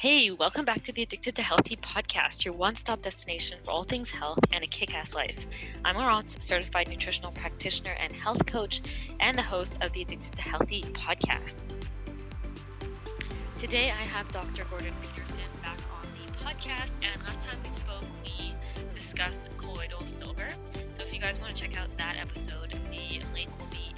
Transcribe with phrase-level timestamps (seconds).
[0.00, 3.84] Hey, welcome back to the Addicted to Healthy podcast, your one stop destination for all
[3.84, 5.44] things health and a kick ass life.
[5.84, 8.80] I'm Laurence, certified nutritional practitioner and health coach,
[9.20, 11.52] and the host of the Addicted to Healthy podcast.
[13.58, 14.64] Today, I have Dr.
[14.70, 18.54] Gordon Pedersen back on the podcast, and last time we spoke, we
[18.98, 20.48] discussed colloidal silver.
[20.94, 23.89] So if you guys want to check out that episode, the link will be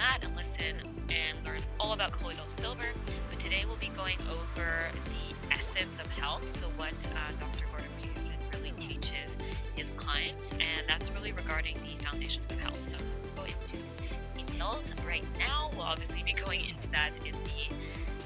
[0.00, 0.76] that and listen
[1.10, 2.86] and learn all about colloidal silver
[3.30, 6.42] But today we'll be going over the essence of health.
[6.58, 7.66] So, what uh, Dr.
[7.70, 9.36] Gordon Pedersen really teaches
[9.76, 12.80] his clients, and that's really regarding the foundations of health.
[12.88, 12.96] So,
[13.36, 13.76] we'll go into
[14.34, 15.68] details right now.
[15.74, 17.74] We'll obviously be going into that in the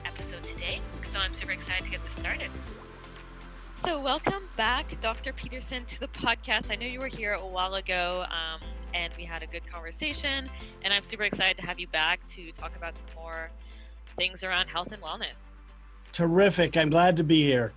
[0.06, 0.80] episode today.
[1.06, 2.50] So, I'm super excited to get this started.
[3.84, 5.32] So, welcome back, Dr.
[5.32, 6.70] Pedersen, to the podcast.
[6.70, 8.26] I know you were here a while ago.
[8.30, 8.60] Um,
[8.94, 10.48] and we had a good conversation,
[10.82, 13.50] and I'm super excited to have you back to talk about some more
[14.16, 15.50] things around health and wellness.
[16.12, 16.76] Terrific.
[16.76, 17.74] I'm glad to be here.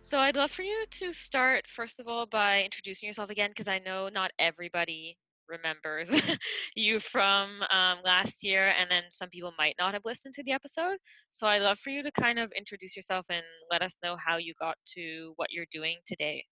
[0.00, 3.68] So, I'd love for you to start, first of all, by introducing yourself again, because
[3.68, 5.16] I know not everybody
[5.48, 6.08] remembers
[6.76, 10.52] you from um, last year, and then some people might not have listened to the
[10.52, 10.96] episode.
[11.30, 14.38] So, I'd love for you to kind of introduce yourself and let us know how
[14.38, 16.44] you got to what you're doing today.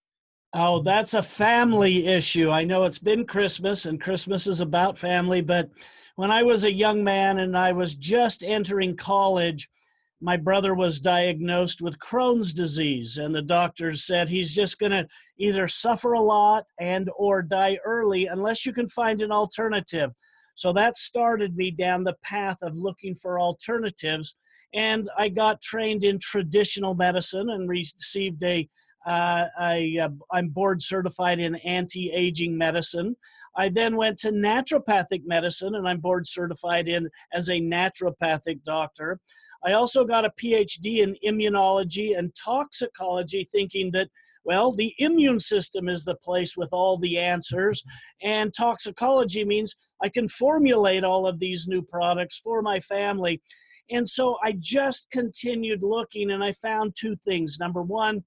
[0.53, 2.49] Oh, that's a family issue.
[2.49, 5.69] I know it's been Christmas, and Christmas is about family, but
[6.17, 9.69] when I was a young man and I was just entering college,
[10.19, 15.07] my brother was diagnosed with Crohn's disease and the doctors said he's just going to
[15.39, 20.11] either suffer a lot and or die early unless you can find an alternative.
[20.53, 24.35] So that started me down the path of looking for alternatives
[24.73, 28.69] and I got trained in traditional medicine and received a
[29.05, 33.15] uh, I, uh, I'm board certified in anti aging medicine.
[33.55, 39.19] I then went to naturopathic medicine and I'm board certified in as a naturopathic doctor.
[39.65, 44.09] I also got a PhD in immunology and toxicology, thinking that,
[44.43, 47.83] well, the immune system is the place with all the answers.
[48.23, 53.41] And toxicology means I can formulate all of these new products for my family.
[53.91, 57.57] And so I just continued looking and I found two things.
[57.59, 58.23] Number one,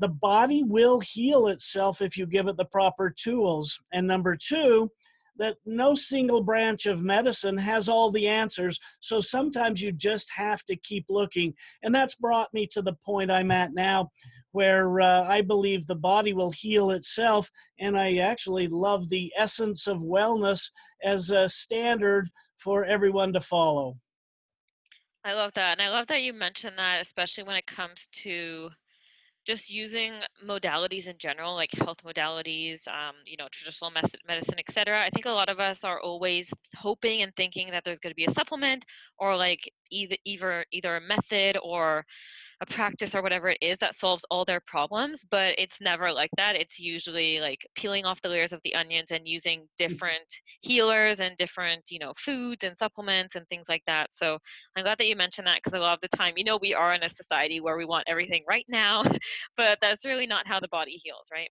[0.00, 3.78] the body will heal itself if you give it the proper tools.
[3.92, 4.90] And number two,
[5.36, 8.78] that no single branch of medicine has all the answers.
[9.00, 11.54] So sometimes you just have to keep looking.
[11.82, 14.10] And that's brought me to the point I'm at now,
[14.52, 17.50] where uh, I believe the body will heal itself.
[17.78, 20.70] And I actually love the essence of wellness
[21.04, 22.28] as a standard
[22.58, 23.94] for everyone to follow.
[25.24, 25.78] I love that.
[25.78, 28.70] And I love that you mentioned that, especially when it comes to
[29.50, 30.12] just using
[30.46, 35.04] modalities in general, like health modalities, um, you know, traditional medicine, etc.
[35.04, 38.22] I think a lot of us are always hoping and thinking that there's going to
[38.22, 38.84] be a supplement
[39.18, 42.04] or like either either either a method or
[42.62, 46.30] a practice or whatever it is that solves all their problems but it's never like
[46.36, 46.56] that.
[46.56, 49.66] It's usually like peeling off the layers of the onions and using mm.
[49.78, 50.26] different
[50.60, 54.12] healers and different you know foods and supplements and things like that.
[54.12, 54.38] So
[54.76, 56.74] i'm glad that you mentioned that because a lot of the time you know we
[56.74, 59.02] are in a society where we want everything right now
[59.56, 61.50] but that's really not how the body heals right?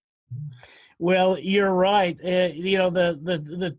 [1.00, 2.17] Well you're right.
[2.23, 3.77] Uh, you know the the the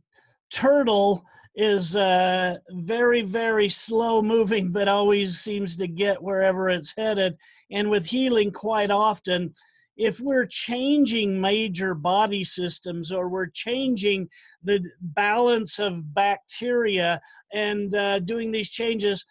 [0.50, 1.24] turtle
[1.54, 7.36] is uh, very, very slow moving, but always seems to get wherever it's headed.
[7.70, 9.52] And with healing, quite often,
[9.96, 14.28] if we're changing major body systems or we're changing
[14.62, 17.20] the balance of bacteria
[17.52, 19.24] and uh, doing these changes,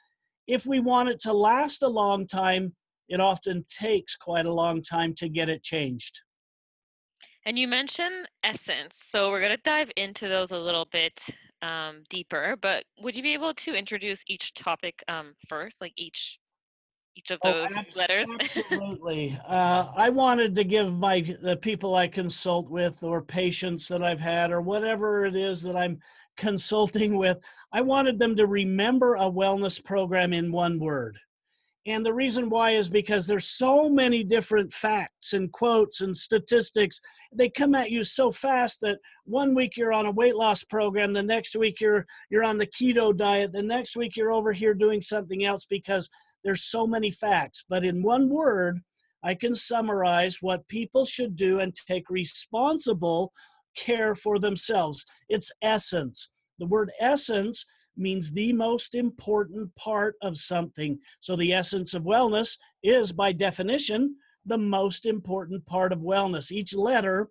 [0.46, 2.76] if we want it to last a long time,
[3.08, 6.22] it often takes quite a long time to get it changed.
[7.46, 11.20] And you mentioned essence, so we're going to dive into those a little bit
[11.62, 16.40] um, deeper, but would you be able to introduce each topic um, first, like each
[17.16, 18.28] each of oh, those oh, letters?
[18.40, 19.38] absolutely.
[19.46, 24.20] uh, I wanted to give my the people I consult with, or patients that I've
[24.20, 26.00] had, or whatever it is that I'm
[26.38, 27.38] consulting with,
[27.74, 31.18] I wanted them to remember a wellness program in one word.
[31.90, 37.02] And the reason why is because there's so many different facts and quotes and statistics.
[37.34, 41.14] They come at you so fast that one week you're on a weight loss program,
[41.14, 44.76] the next week you're you're on the keto diet, the next week you're over here
[44.76, 46.08] doing something else because
[46.44, 47.66] there's so many facts.
[47.68, 48.82] But in one word,
[49.24, 53.32] I can summarize what people should do and take responsible
[53.76, 55.04] care for themselves.
[55.28, 56.30] It's essence.
[56.60, 57.66] The word essence
[57.98, 61.00] means the most important part of something.
[61.22, 64.16] So, the essence of wellness is, by definition,
[64.46, 66.52] the most important part of wellness.
[66.52, 67.30] Each letter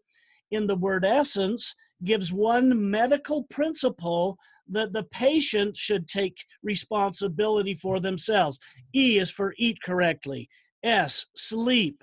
[0.50, 4.38] in the word essence gives one medical principle
[4.68, 8.58] that the patient should take responsibility for themselves.
[8.94, 10.48] E is for eat correctly.
[10.82, 12.02] S, sleep.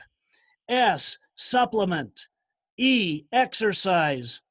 [0.69, 2.28] S, supplement.
[2.78, 4.42] E, exercise.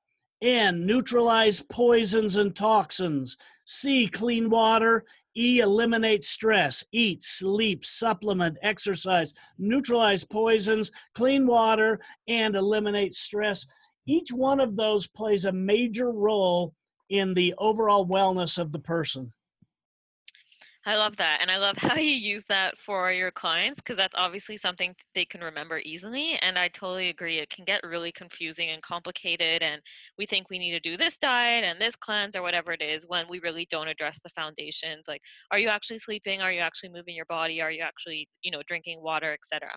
[0.43, 3.37] N, neutralize poisons and toxins.
[3.65, 5.05] C, clean water.
[5.37, 6.85] E, eliminate stress.
[6.93, 11.99] Eat, sleep, supplement, exercise, neutralize poisons, clean water,
[12.29, 13.67] and eliminate stress.
[14.07, 16.75] Each one of those plays a major role
[17.09, 19.33] in the overall wellness of the person.
[20.87, 21.39] I love that.
[21.41, 25.25] And I love how you use that for your clients because that's obviously something they
[25.25, 26.39] can remember easily.
[26.43, 27.39] And I totally agree.
[27.39, 29.63] It can get really confusing and complicated.
[29.63, 29.81] And
[30.19, 33.07] we think we need to do this diet and this cleanse or whatever it is
[33.07, 35.05] when we really don't address the foundations.
[35.09, 36.43] Like, are you actually sleeping?
[36.43, 37.61] Are you actually moving your body?
[37.63, 39.71] Are you actually, you know, drinking water, etc.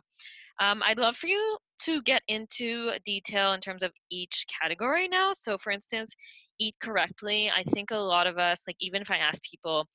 [0.60, 5.32] Um, I'd love for you to get into detail in terms of each category now.
[5.34, 6.12] So, for instance,
[6.60, 7.52] eat correctly.
[7.56, 9.88] I think a lot of us, like, even if I ask people,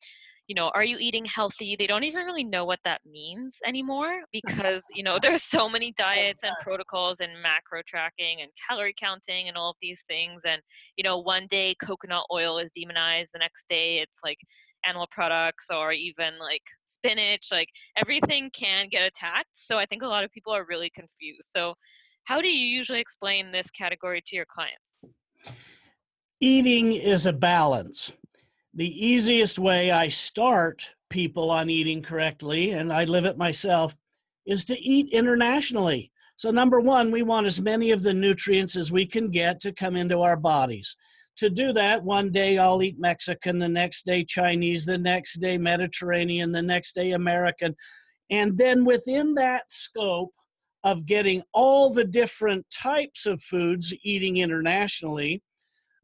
[0.48, 1.76] you know, are you eating healthy?
[1.76, 5.94] They don't even really know what that means anymore because, you know, there's so many
[5.98, 10.42] oh diets and protocols and macro tracking and calorie counting and all of these things.
[10.46, 10.60] And,
[10.96, 14.38] you know, one day coconut oil is demonized, the next day it's like
[14.84, 19.50] animal products or even like spinach, like everything can get attacked.
[19.52, 21.48] So I think a lot of people are really confused.
[21.50, 21.74] So,
[22.24, 24.96] how do you usually explain this category to your clients?
[26.40, 28.12] Eating is a balance
[28.74, 33.94] the easiest way I start people on eating correctly, and I live it myself,
[34.46, 36.10] is to eat internationally.
[36.36, 39.72] So, number one, we want as many of the nutrients as we can get to
[39.72, 40.96] come into our bodies.
[41.38, 45.58] To do that, one day I'll eat Mexican, the next day Chinese, the next day
[45.58, 47.74] Mediterranean, the next day American.
[48.30, 50.32] And then within that scope
[50.84, 55.42] of getting all the different types of foods eating internationally,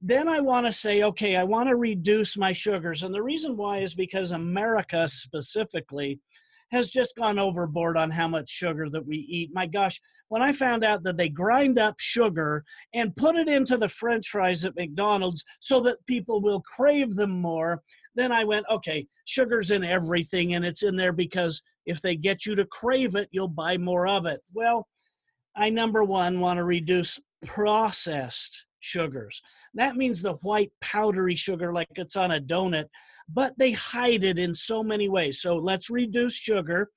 [0.00, 3.02] then I want to say, okay, I want to reduce my sugars.
[3.02, 6.20] And the reason why is because America specifically
[6.70, 9.50] has just gone overboard on how much sugar that we eat.
[9.54, 12.64] My gosh, when I found out that they grind up sugar
[12.94, 17.40] and put it into the french fries at McDonald's so that people will crave them
[17.40, 17.82] more,
[18.14, 22.44] then I went, okay, sugar's in everything and it's in there because if they get
[22.44, 24.40] you to crave it, you'll buy more of it.
[24.52, 24.86] Well,
[25.56, 29.42] I number one want to reduce processed sugars.
[29.74, 32.86] That means the white powdery sugar, like it's on a donut,
[33.28, 35.40] but they hide it in so many ways.
[35.40, 36.90] So let's reduce sugar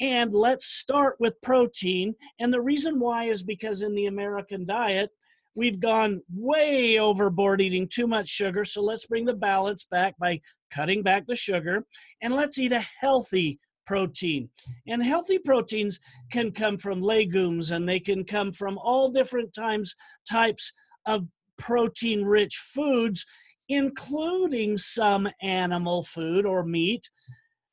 [0.00, 2.14] and let's start with protein.
[2.40, 5.10] And the reason why is because in the American diet,
[5.54, 8.64] we've gone way overboard eating too much sugar.
[8.64, 10.40] So let's bring the balance back by
[10.70, 11.84] cutting back the sugar
[12.22, 14.48] and let's eat a healthy protein.
[14.86, 16.00] And healthy proteins
[16.32, 19.94] can come from legumes and they can come from all different times
[20.28, 20.72] types
[21.06, 21.26] of
[21.58, 23.24] protein rich foods,
[23.68, 27.08] including some animal food or meat.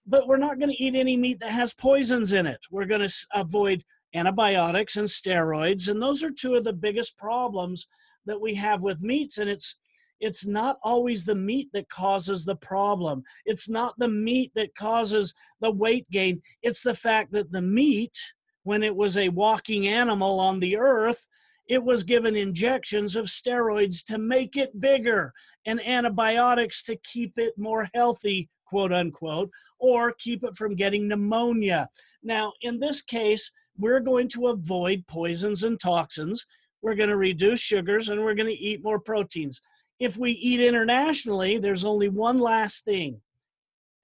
[0.06, 2.60] But we're not going to eat any meat that has poisons in it.
[2.72, 3.84] We're going to avoid
[4.14, 5.88] antibiotics and steroids.
[5.88, 7.88] And those are two of the biggest problems
[8.26, 9.38] that we have with meats.
[9.38, 9.76] And it's
[10.22, 13.24] it's not always the meat that causes the problem.
[13.46, 16.42] It's not the meat that causes the weight gain.
[16.62, 18.16] It's the fact that the meat,
[18.64, 21.26] when it was a walking animal on the earth,
[21.68, 25.32] it was given injections of steroids to make it bigger
[25.66, 29.50] and antibiotics to keep it more healthy, quote unquote,
[29.80, 31.88] or keep it from getting pneumonia.
[32.24, 36.46] Now, in this case, we're going to avoid poisons and toxins.
[36.82, 39.62] We're going to reduce sugars and we're going to eat more proteins.
[40.00, 43.22] If we eat internationally, there's only one last thing,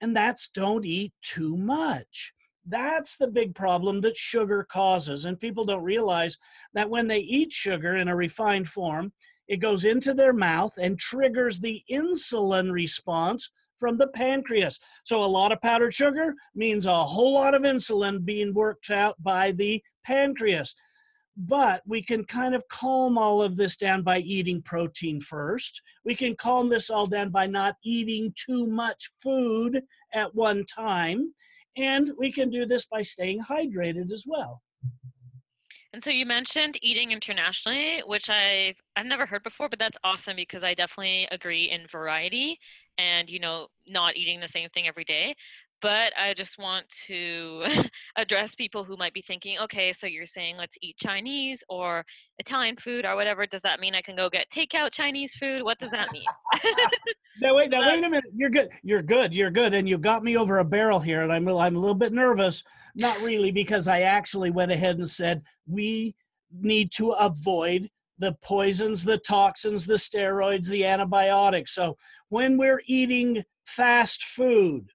[0.00, 2.32] and that's don't eat too much.
[2.68, 5.24] That's the big problem that sugar causes.
[5.24, 6.36] And people don't realize
[6.74, 9.12] that when they eat sugar in a refined form,
[9.48, 14.78] it goes into their mouth and triggers the insulin response from the pancreas.
[15.04, 19.16] So a lot of powdered sugar means a whole lot of insulin being worked out
[19.22, 20.74] by the pancreas.
[21.36, 25.80] But we can kind of calm all of this down by eating protein first.
[26.04, 29.80] We can calm this all down by not eating too much food
[30.12, 31.32] at one time.
[31.78, 34.62] And we can do this by staying hydrated as well.
[35.92, 40.36] And so you mentioned eating internationally, which I've I've never heard before, but that's awesome
[40.36, 42.58] because I definitely agree in variety
[42.98, 45.34] and you know not eating the same thing every day
[45.80, 47.64] but I just want to
[48.16, 52.04] address people who might be thinking, okay, so you're saying let's eat Chinese or
[52.38, 53.46] Italian food or whatever.
[53.46, 55.62] Does that mean I can go get takeout Chinese food?
[55.62, 56.24] What does that mean?
[57.40, 58.24] no, wait, now wait a minute.
[58.34, 58.70] You're good.
[58.82, 59.34] You're good.
[59.34, 59.74] You're good.
[59.74, 62.64] And you got me over a barrel here, and I'm I'm a little bit nervous.
[62.94, 66.14] Not really, because I actually went ahead and said we
[66.60, 71.74] need to avoid the poisons, the toxins, the steroids, the antibiotics.
[71.74, 71.96] So
[72.30, 74.90] when we're eating fast food,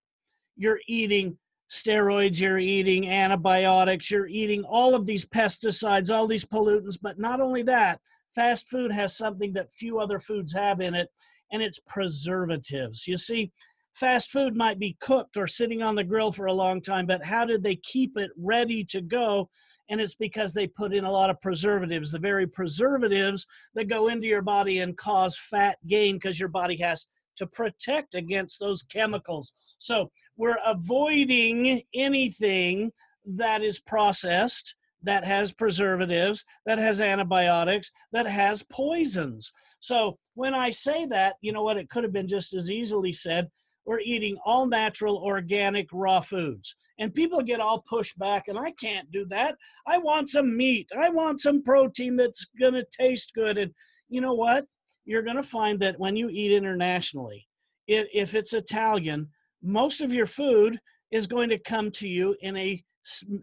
[0.55, 1.37] you're eating
[1.69, 6.97] steroids, you're eating antibiotics, you're eating all of these pesticides, all these pollutants.
[7.01, 7.99] But not only that,
[8.35, 11.09] fast food has something that few other foods have in it,
[11.51, 13.07] and it's preservatives.
[13.07, 13.51] You see,
[13.93, 17.23] fast food might be cooked or sitting on the grill for a long time, but
[17.23, 19.49] how did they keep it ready to go?
[19.89, 23.45] And it's because they put in a lot of preservatives, the very preservatives
[23.75, 28.15] that go into your body and cause fat gain because your body has to protect
[28.15, 29.53] against those chemicals.
[29.79, 32.91] So we're avoiding anything
[33.25, 39.51] that is processed that has preservatives, that has antibiotics, that has poisons.
[39.81, 43.11] So when I say that, you know what, it could have been just as easily
[43.11, 43.49] said
[43.85, 46.75] we're eating all natural, organic, raw foods.
[46.99, 49.55] And people get all pushed back, and I can't do that.
[49.87, 50.89] I want some meat.
[50.97, 53.57] I want some protein that's going to taste good.
[53.57, 53.71] And
[54.09, 54.65] you know what?
[55.05, 57.47] You're going to find that when you eat internationally,
[57.87, 59.29] if it's Italian,
[59.61, 60.77] most of your food
[61.11, 62.83] is going to come to you in a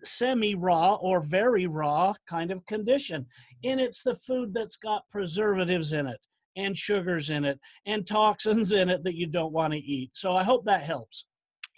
[0.02, 3.26] semi raw or very raw kind of condition.
[3.64, 6.18] And it's the food that's got preservatives in it
[6.56, 10.10] and sugars in it and toxins in it that you don't want to eat.
[10.14, 11.26] So I hope that helps.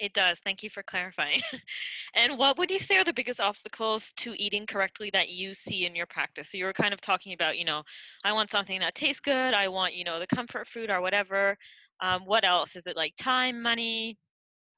[0.03, 0.41] It does.
[0.41, 1.41] Thank you for clarifying.
[2.15, 5.87] and what would you say are the biggest obstacles to eating correctly that you see
[5.87, 6.51] in your practice?
[6.51, 7.85] So you were kind of talking about, you know,
[8.25, 9.55] I want something that tastes good.
[9.55, 11.57] I want, you know, the comfort food or whatever.
[12.01, 12.75] Um, what else?
[12.75, 14.19] Is it like time, money,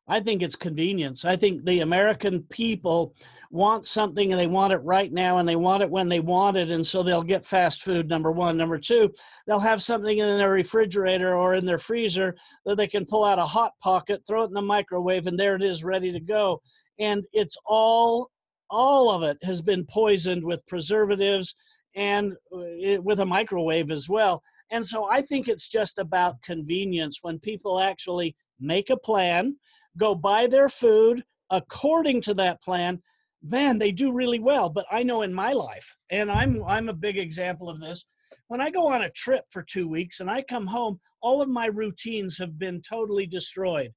[0.06, 1.24] I think it's convenience.
[1.24, 3.14] I think the American people
[3.50, 6.56] want something and they want it right now and they want it when they want
[6.56, 6.70] it.
[6.70, 8.56] And so they'll get fast food, number one.
[8.56, 9.14] Number two,
[9.46, 13.38] they'll have something in their refrigerator or in their freezer that they can pull out
[13.38, 16.60] a hot pocket, throw it in the microwave, and there it is ready to go.
[16.98, 18.30] And it's all,
[18.68, 21.54] all of it has been poisoned with preservatives
[21.94, 24.42] and uh, with a microwave as well.
[24.70, 29.56] And so I think it's just about convenience when people actually make a plan
[29.96, 33.00] go buy their food according to that plan,
[33.42, 34.68] man, they do really well.
[34.68, 38.04] But I know in my life, and I'm I'm a big example of this.
[38.48, 41.48] When I go on a trip for two weeks and I come home, all of
[41.48, 43.90] my routines have been totally destroyed.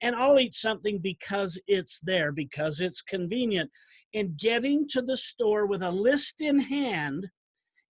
[0.00, 3.70] And I'll eat something because it's there, because it's convenient.
[4.14, 7.28] And getting to the store with a list in hand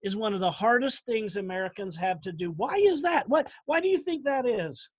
[0.03, 2.51] is one of the hardest things Americans have to do.
[2.51, 3.27] Why is that?
[3.27, 4.89] What why do you think that is?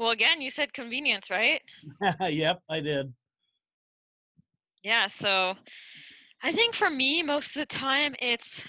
[0.00, 1.60] Well, again, you said convenience, right?
[2.30, 3.12] yep, I did.
[4.82, 5.56] Yeah, so
[6.42, 8.62] I think for me, most of the time, it's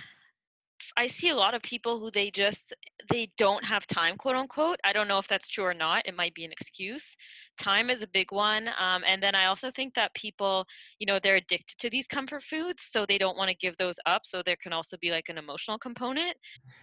[0.98, 2.74] I see a lot of people who they just
[3.10, 4.82] they don't have time, quote unquote.
[4.84, 6.06] I don't know if that's true or not.
[6.06, 7.16] It might be an excuse.
[7.58, 10.66] Time is a big one, um, and then I also think that people,
[11.00, 13.96] you know, they're addicted to these comfort foods, so they don't want to give those
[14.06, 14.24] up.
[14.26, 16.36] So there can also be like an emotional component.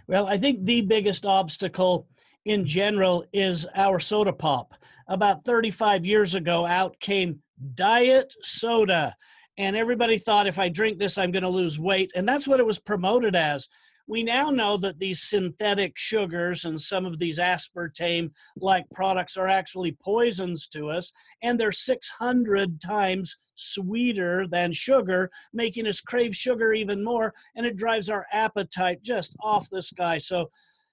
[0.07, 2.09] Well, I think the biggest obstacle
[2.45, 4.75] in general is our soda pop.
[5.09, 7.41] About 35 years ago, out came
[7.75, 9.15] diet soda.
[9.57, 12.13] And everybody thought if I drink this, I'm going to lose weight.
[12.15, 13.69] And that's what it was promoted as.
[14.07, 19.49] We now know that these synthetic sugars and some of these aspartame like products are
[19.49, 26.73] actually poisons to us, and they're 600 times sweeter than sugar, making us crave sugar
[26.73, 30.17] even more, and it drives our appetite just off the sky.
[30.17, 30.49] So,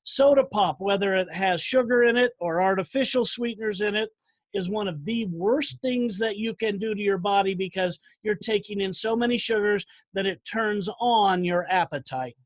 [0.05, 4.09] soda pop, whether it has sugar in it or artificial sweeteners in it,
[4.53, 8.35] is one of the worst things that you can do to your body because you're
[8.35, 12.37] taking in so many sugars that it turns on your appetite.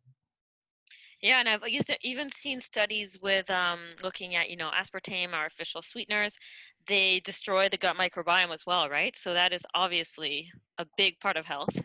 [1.22, 1.62] Yeah, and I've
[2.02, 6.38] even seen studies with um, looking at, you know, aspartame, artificial sweeteners.
[6.88, 9.16] They destroy the gut microbiome as well, right?
[9.18, 11.76] So that is obviously a big part of health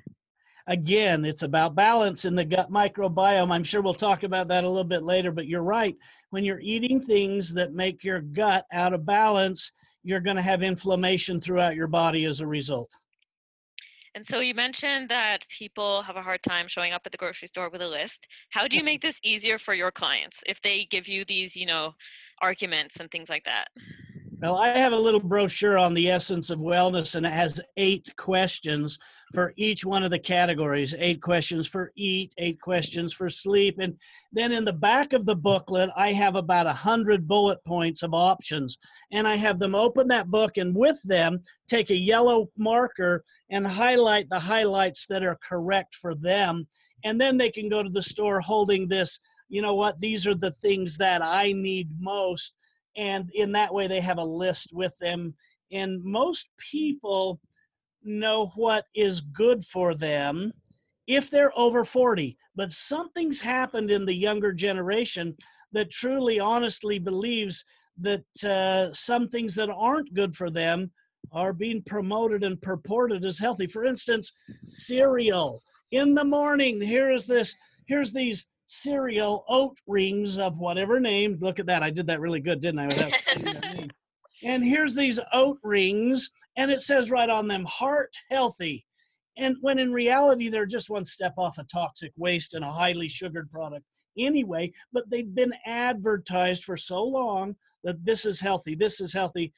[0.66, 3.52] again, it's about balance in the gut microbiome.
[3.52, 5.97] I'm sure we'll talk about that a little bit later, but you're right.
[6.30, 10.62] When you're eating things that make your gut out of balance, you're going to have
[10.62, 12.90] inflammation throughout your body as a result.
[14.14, 17.49] And so you mentioned that people have a hard time showing up at the grocery
[17.49, 18.28] store with a list.
[18.50, 21.66] How do you make this easier for your clients if they give you these, you
[21.66, 21.94] know,
[22.40, 23.68] arguments and things like that?
[24.45, 28.15] Well, I have a little brochure on the essence of wellness, and it has eight
[28.19, 28.99] questions
[29.33, 33.79] for each one of the categories eight questions for eat, eight questions for sleep.
[33.79, 33.97] And
[34.35, 38.13] then in the back of the booklet, I have about a hundred bullet points of
[38.13, 38.77] options.
[39.11, 43.67] And I have them open that book and with them take a yellow marker and
[43.67, 46.69] highlight the highlights that are correct for them.
[47.03, 50.35] And then they can go to the store holding this, you know what, these are
[50.35, 52.53] the things that I need most
[52.97, 55.35] and in that way they have a list with them
[55.73, 57.41] and most people
[58.03, 60.53] know what is good for them
[61.07, 62.37] if they're over 40.
[62.55, 65.37] But something's happened in the younger generation
[65.73, 67.65] that truly, honestly believes
[67.99, 70.91] that uh, some things that aren't good for them
[71.33, 73.67] are being promoted and purported as healthy.
[73.67, 74.33] For instance,
[74.67, 75.61] cereal.
[75.91, 81.38] In the morning, here is this, here's these cereal oat rings of whatever name.
[81.40, 81.83] Look at that.
[81.83, 82.87] I did that really good, didn't I?
[82.88, 83.90] Without saying that.
[84.43, 88.85] And here's these oat rings, and it says right on them, heart healthy.
[89.37, 93.09] And when in reality, they're just one step off a toxic waste and a highly
[93.09, 93.85] sugared product
[94.19, 99.52] anyway, but they've been advertised for so long that this is healthy, this is healthy,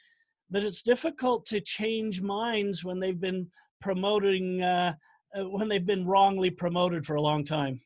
[0.51, 4.95] that it's difficult to change minds when they've been promoting, uh,
[5.39, 7.81] uh, when they've been wrongly promoted for a long time.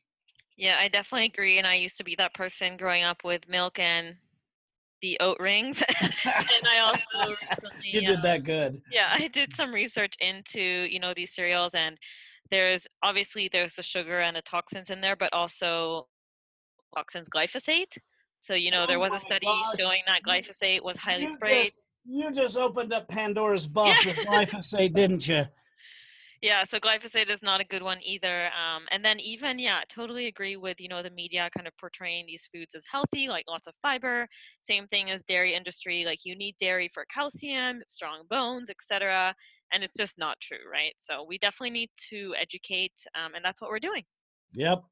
[0.57, 1.57] Yeah, I definitely agree.
[1.57, 4.15] And I used to be that person growing up with milk and
[5.01, 5.81] the oat rings.
[6.01, 8.81] and I also recently, you did um, that good.
[8.91, 11.97] Yeah, I did some research into you know these cereals, and
[12.49, 16.07] there's obviously there's the sugar and the toxins in there, but also
[16.95, 17.97] toxins glyphosate.
[18.39, 19.77] So you know oh there was a study gosh.
[19.77, 21.65] showing that glyphosate was highly you sprayed.
[21.65, 24.13] Just, you just opened up Pandora's box yeah.
[24.13, 25.45] with glyphosate, didn't you?
[26.41, 30.27] Yeah so glyphosate is not a good one either um, and then even yeah totally
[30.27, 33.67] agree with you know the media kind of portraying these foods as healthy like lots
[33.67, 34.27] of fiber.
[34.59, 39.33] Same thing as dairy industry like you need dairy for calcium strong bones etc
[39.73, 40.93] and it's just not true right?
[40.99, 44.03] So we definitely need to educate um, and that's what we're doing.
[44.53, 44.83] Yep.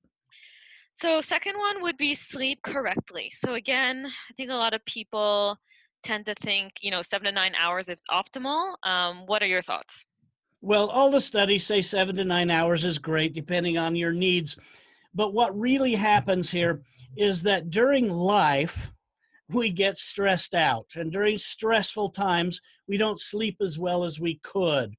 [0.93, 3.31] So second one would be sleep correctly.
[3.31, 5.57] So again i think a lot of people
[6.01, 8.75] tend to think you know seven to nine hours is optimal.
[8.83, 10.05] Um, what are your thoughts
[10.61, 14.57] well, all the studies say seven to nine hours is great, depending on your needs.
[15.13, 16.81] But what really happens here
[17.17, 18.91] is that during life,
[19.49, 20.87] we get stressed out.
[20.95, 24.93] And during stressful times, we don't sleep as well as we could.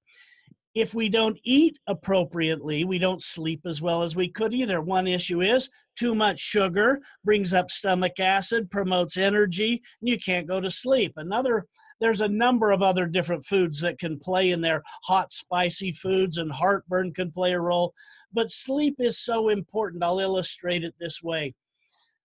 [0.74, 4.80] If we don't eat appropriately, we don't sleep as well as we could either.
[4.80, 10.46] One issue is too much sugar brings up stomach acid, promotes energy, and you can't
[10.46, 11.12] go to sleep.
[11.16, 11.66] Another
[12.00, 14.82] there's a number of other different foods that can play in there.
[15.04, 17.92] Hot, spicy foods and heartburn can play a role.
[18.32, 20.02] But sleep is so important.
[20.02, 21.54] I'll illustrate it this way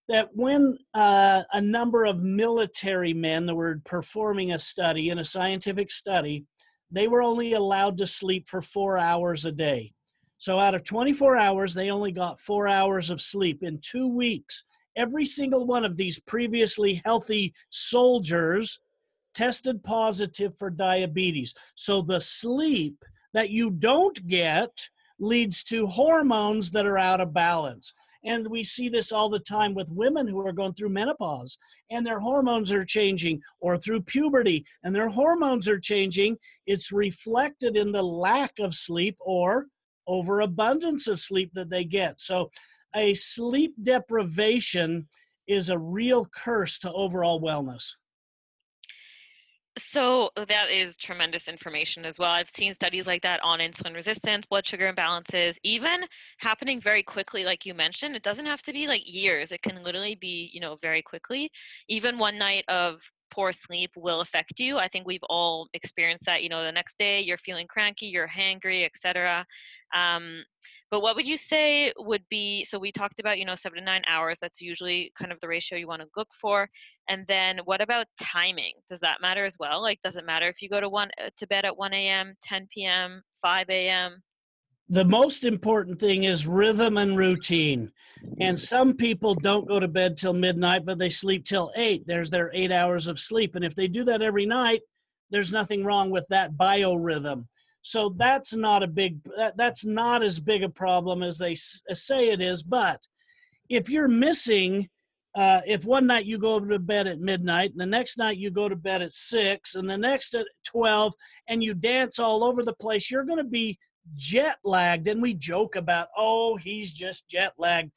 [0.07, 5.25] that when uh, a number of military men that were performing a study in a
[5.25, 6.45] scientific study,
[6.91, 9.91] they were only allowed to sleep for four hours a day.
[10.38, 14.63] So out of 24 hours, they only got four hours of sleep in two weeks.
[14.95, 18.79] Every single one of these previously healthy soldiers
[19.35, 21.53] tested positive for diabetes.
[21.75, 22.95] So the sleep
[23.33, 24.71] that you don't get
[25.19, 27.93] leads to hormones that are out of balance.
[28.23, 31.57] And we see this all the time with women who are going through menopause
[31.91, 36.37] and their hormones are changing, or through puberty and their hormones are changing.
[36.65, 39.67] It's reflected in the lack of sleep or
[40.07, 42.19] overabundance of sleep that they get.
[42.19, 42.49] So,
[42.95, 45.07] a sleep deprivation
[45.47, 47.91] is a real curse to overall wellness.
[49.77, 52.31] So uh, that is tremendous information as well.
[52.31, 56.05] I've seen studies like that on insulin resistance, blood sugar imbalances, even
[56.38, 58.15] happening very quickly, like you mentioned.
[58.15, 59.51] It doesn't have to be like years.
[59.51, 61.51] It can literally be, you know, very quickly.
[61.89, 64.77] Even one night of poor sleep will affect you.
[64.77, 66.43] I think we've all experienced that.
[66.43, 69.45] You know, the next day you're feeling cranky, you're hangry, etc.
[69.95, 70.43] Um,
[70.91, 72.63] but what would you say would be?
[72.63, 74.38] So we talked about you know seven to nine hours.
[74.41, 76.69] That's usually kind of the ratio you want to look for.
[77.09, 78.73] And then what about timing?
[78.88, 79.81] Does that matter as well?
[79.81, 82.35] Like, does it matter if you go to one uh, to bed at one a.m.,
[82.41, 84.23] ten p.m., five a.m.?
[84.89, 87.91] The most important thing is rhythm and routine.
[88.39, 92.05] And some people don't go to bed till midnight, but they sleep till eight.
[92.05, 93.55] There's their eight hours of sleep.
[93.55, 94.81] And if they do that every night,
[95.31, 97.45] there's nothing wrong with that biorhythm.
[97.81, 102.29] So that's not a big, that, that's not as big a problem as they say
[102.29, 102.63] it is.
[102.63, 102.99] But
[103.69, 104.89] if you're missing,
[105.35, 108.49] uh, if one night you go to bed at midnight, and the next night you
[108.49, 111.13] go to bed at six, and the next at 12,
[111.47, 113.77] and you dance all over the place, you're going to be
[114.13, 117.91] jet lagged and we joke about oh he's just jet lagged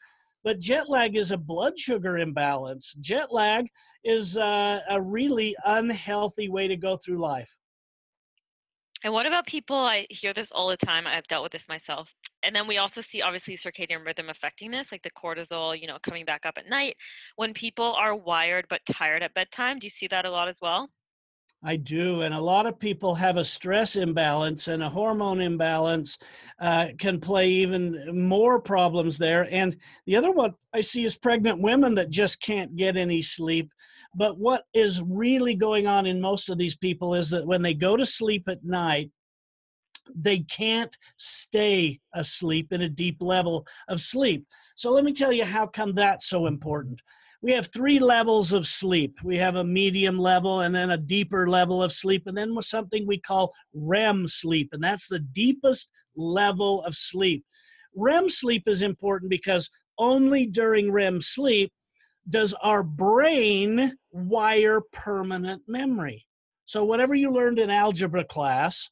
[0.45, 2.95] but jet lag is a blood sugar imbalance.
[3.01, 3.67] Jet lag
[4.05, 7.57] is uh, a really unhealthy way to go through life.
[9.05, 12.13] And what about people i hear this all the time i've dealt with this myself
[12.43, 15.99] and then we also see obviously circadian rhythm affecting this like the cortisol you know
[16.03, 16.97] coming back up at night.
[17.37, 20.59] When people are wired but tired at bedtime do you see that a lot as
[20.61, 20.89] well
[21.63, 22.23] I do.
[22.23, 26.17] And a lot of people have a stress imbalance and a hormone imbalance
[26.61, 29.49] uh, can play even more problems there.
[29.51, 33.73] And the other one I see is pregnant women that just can't get any sleep.
[34.15, 37.75] But what is really going on in most of these people is that when they
[37.75, 39.11] go to sleep at night,
[40.15, 44.47] they can't stay asleep in a deep level of sleep.
[44.77, 47.03] So let me tell you how come that's so important.
[47.41, 49.15] We have three levels of sleep.
[49.23, 53.07] We have a medium level and then a deeper level of sleep and then something
[53.07, 57.45] we call REM sleep and that's the deepest level of sleep.
[57.95, 61.73] REM sleep is important because only during REM sleep
[62.29, 66.27] does our brain wire permanent memory.
[66.67, 68.89] So whatever you learned in algebra class,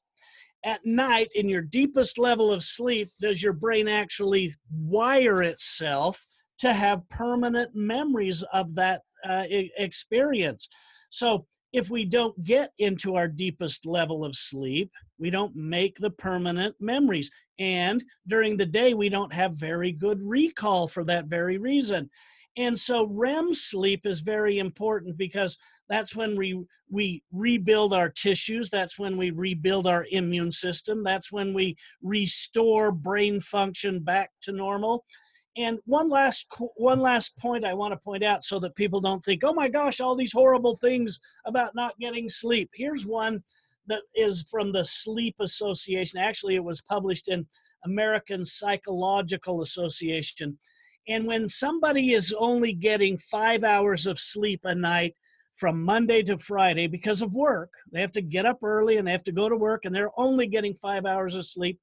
[0.64, 6.24] at night in your deepest level of sleep does your brain actually wire itself
[6.58, 10.68] to have permanent memories of that uh, experience.
[11.10, 16.10] So if we don't get into our deepest level of sleep we don't make the
[16.10, 17.30] permanent memories.
[17.58, 22.10] And during the day we don't have very good recall for that very reason.
[22.58, 28.70] And so REM sleep is very important because that's when we we rebuild our tissues,
[28.70, 34.52] that's when we rebuild our immune system, that's when we restore brain function back to
[34.52, 35.04] normal.
[35.56, 39.24] And one last one last point I want to point out so that people don't
[39.24, 43.42] think, "Oh my gosh, all these horrible things about not getting sleep." Here's one
[43.86, 46.18] that is from the Sleep Association.
[46.18, 47.46] Actually, it was published in
[47.84, 50.58] American Psychological Association
[51.08, 55.14] and when somebody is only getting five hours of sleep a night
[55.56, 59.12] from Monday to Friday because of work, they have to get up early and they
[59.12, 61.78] have to go to work and they're only getting five hours of sleep.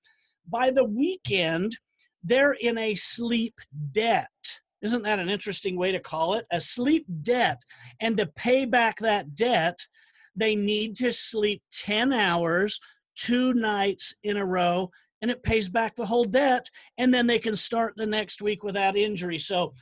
[0.49, 1.77] By the weekend,
[2.23, 3.55] they're in a sleep
[3.91, 4.29] debt.
[4.81, 6.45] Isn't that an interesting way to call it?
[6.51, 7.61] A sleep debt.
[7.99, 9.79] And to pay back that debt,
[10.35, 12.79] they need to sleep 10 hours,
[13.15, 14.89] two nights in a row
[15.23, 18.63] and it pays back the whole debt and then they can start the next week
[18.63, 19.73] without injury so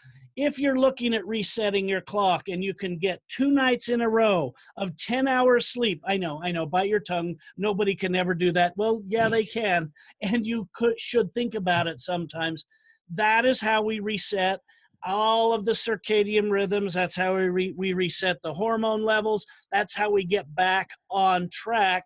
[0.41, 4.09] if you're looking at resetting your clock and you can get two nights in a
[4.09, 8.33] row of 10 hours sleep i know i know bite your tongue nobody can ever
[8.33, 8.73] do that.
[8.75, 12.65] Well yeah they can and you could should think about it sometimes.
[13.13, 14.59] That is how we reset
[15.03, 16.93] all of the circadian rhythms.
[16.93, 19.45] That's how we, re- we reset the hormone levels.
[19.71, 22.03] That's how we get back on track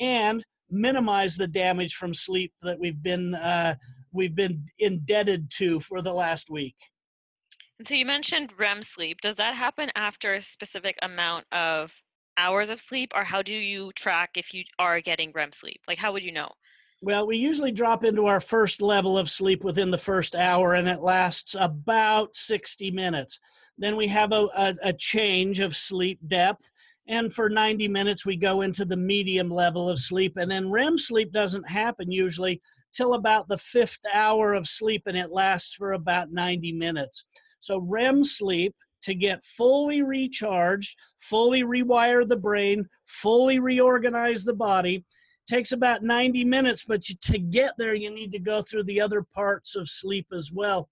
[0.00, 3.74] and minimize the damage from sleep that we've been uh,
[4.12, 6.76] we've been indebted to for the last week.
[7.84, 9.20] So you mentioned REM sleep.
[9.20, 11.92] Does that happen after a specific amount of
[12.36, 15.80] hours of sleep, or how do you track if you are getting REM sleep?
[15.88, 16.50] Like, how would you know?
[17.00, 20.86] Well, we usually drop into our first level of sleep within the first hour, and
[20.86, 23.40] it lasts about 60 minutes.
[23.76, 26.70] Then we have a, a, a change of sleep depth
[27.08, 30.96] and for 90 minutes we go into the medium level of sleep and then rem
[30.96, 32.60] sleep doesn't happen usually
[32.92, 37.24] till about the fifth hour of sleep and it lasts for about 90 minutes
[37.62, 45.04] so rem sleep to get fully recharged fully rewire the brain fully reorganize the body
[45.48, 49.24] takes about 90 minutes but to get there you need to go through the other
[49.34, 50.88] parts of sleep as well.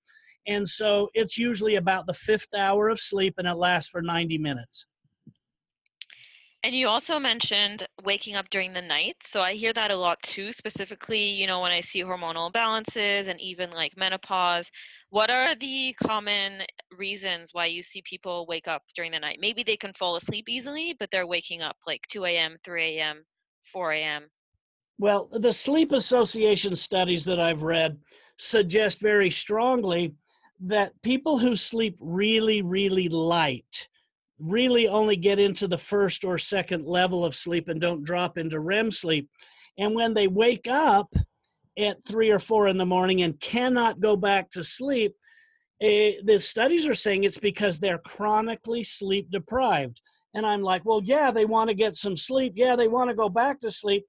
[0.46, 4.38] And so it's usually about the fifth hour of sleep and it lasts for 90
[4.38, 4.86] minutes
[6.62, 9.16] and you also mentioned waking up during the night.
[9.22, 13.28] So I hear that a lot too, specifically, you know, when I see hormonal imbalances
[13.28, 14.70] and even like menopause.
[15.08, 16.62] What are the common
[16.96, 19.38] reasons why you see people wake up during the night?
[19.40, 23.24] Maybe they can fall asleep easily, but they're waking up like 2 a.m., 3 a.m.,
[23.72, 24.30] 4 a.m.
[24.98, 27.98] Well, the sleep association studies that I've read
[28.36, 30.14] suggest very strongly
[30.60, 33.88] that people who sleep really, really light,
[34.40, 38.60] really only get into the first or second level of sleep and don't drop into
[38.60, 39.28] REM sleep.
[39.78, 41.12] And when they wake up
[41.78, 45.14] at three or four in the morning and cannot go back to sleep,
[45.82, 50.00] uh, the studies are saying it's because they're chronically sleep deprived.
[50.34, 52.52] And I'm like, well, yeah, they want to get some sleep.
[52.56, 54.04] Yeah, they want to go back to sleep.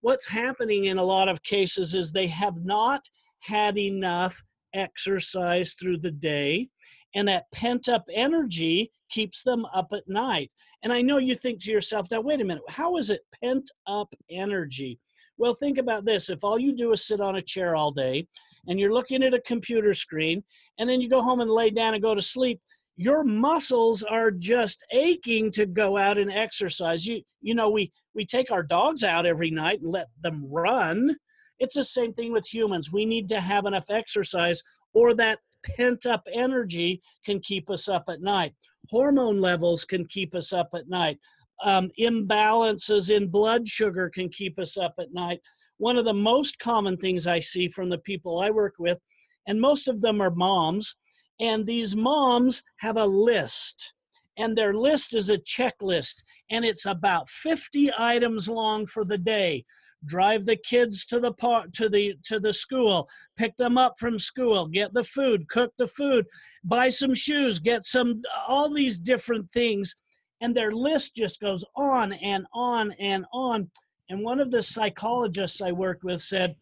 [0.00, 3.02] What's happening in a lot of cases is they have not
[3.42, 4.42] had enough
[4.74, 6.68] exercise through the day,
[7.14, 10.50] and that pent up energy keeps them up at night.
[10.82, 13.70] And I know you think to yourself, now, wait a minute, how is it pent
[13.86, 14.98] up energy?
[15.38, 16.30] Well, think about this.
[16.30, 18.26] If all you do is sit on a chair all day
[18.66, 20.42] and you're looking at a computer screen
[20.78, 22.60] and then you go home and lay down and go to sleep,
[22.96, 27.06] your muscles are just aching to go out and exercise.
[27.06, 31.16] You you know, we we take our dogs out every night and let them run.
[31.58, 32.92] It's the same thing with humans.
[32.92, 34.62] We need to have enough exercise
[34.94, 38.54] or that pent up energy can keep us up at night.
[38.90, 41.18] Hormone levels can keep us up at night.
[41.64, 45.40] Um, imbalances in blood sugar can keep us up at night.
[45.78, 49.00] One of the most common things I see from the people I work with,
[49.46, 50.94] and most of them are moms,
[51.40, 53.92] and these moms have a list,
[54.38, 59.64] and their list is a checklist, and it's about 50 items long for the day
[60.06, 63.08] drive the kids to the park to the to the school.
[63.36, 64.66] Pick them up from school.
[64.66, 65.48] Get the food.
[65.48, 66.26] Cook the food.
[66.64, 67.58] Buy some shoes.
[67.58, 69.94] Get some all these different things.
[70.40, 73.70] And their list just goes on and on and on.
[74.10, 76.56] And one of the psychologists i worked with said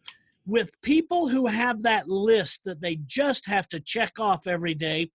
[0.45, 5.09] with people who have that list that they just have to check off every day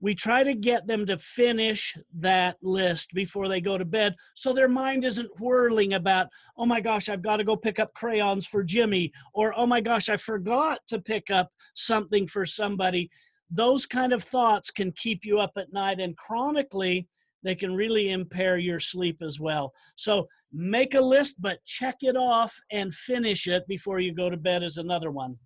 [0.00, 4.52] we try to get them to finish that list before they go to bed so
[4.52, 8.46] their mind isn't whirling about oh my gosh i've got to go pick up crayons
[8.46, 13.10] for jimmy or oh my gosh i forgot to pick up something for somebody.
[13.50, 17.06] Those kind of thoughts can keep you up at night and chronically
[17.44, 19.72] they can really impair your sleep as well.
[19.96, 24.36] So make a list but check it off and finish it before you go to
[24.36, 25.38] bed is another one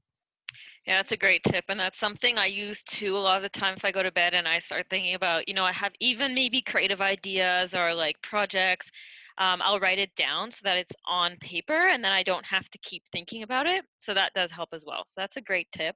[0.87, 1.64] yeah, that's a great tip.
[1.68, 4.11] And that's something I use too a lot of the time if I go to
[4.11, 7.95] bed and I start thinking about, you know, I have even maybe creative ideas or
[7.95, 8.90] like projects.
[9.38, 12.68] Um, I'll write it down so that it's on paper and then I don't have
[12.71, 13.85] to keep thinking about it.
[14.01, 15.05] So that does help as well.
[15.07, 15.95] So that's a great tip.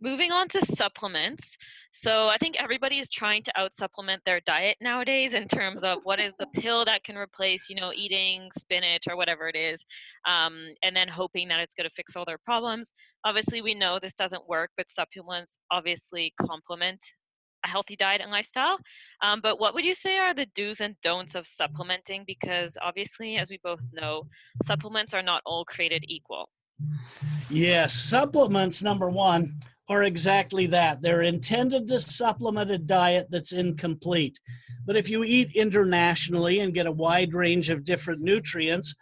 [0.00, 1.56] Moving on to supplements.
[1.92, 5.98] So I think everybody is trying to out supplement their diet nowadays in terms of
[6.04, 9.84] what is the pill that can replace, you know, eating spinach or whatever it is,
[10.26, 12.92] um, and then hoping that it's going to fix all their problems.
[13.24, 17.00] Obviously, we know this doesn't work, but supplements obviously complement
[17.64, 18.78] a healthy diet and lifestyle.
[19.22, 22.24] Um, but what would you say are the do's and don'ts of supplementing?
[22.26, 24.24] Because obviously, as we both know,
[24.64, 26.50] supplements are not all created equal.
[27.48, 29.56] Yes, supplements, number one,
[29.88, 31.02] are exactly that.
[31.02, 34.38] They're intended to supplement a diet that's incomplete.
[34.86, 38.94] But if you eat internationally and get a wide range of different nutrients,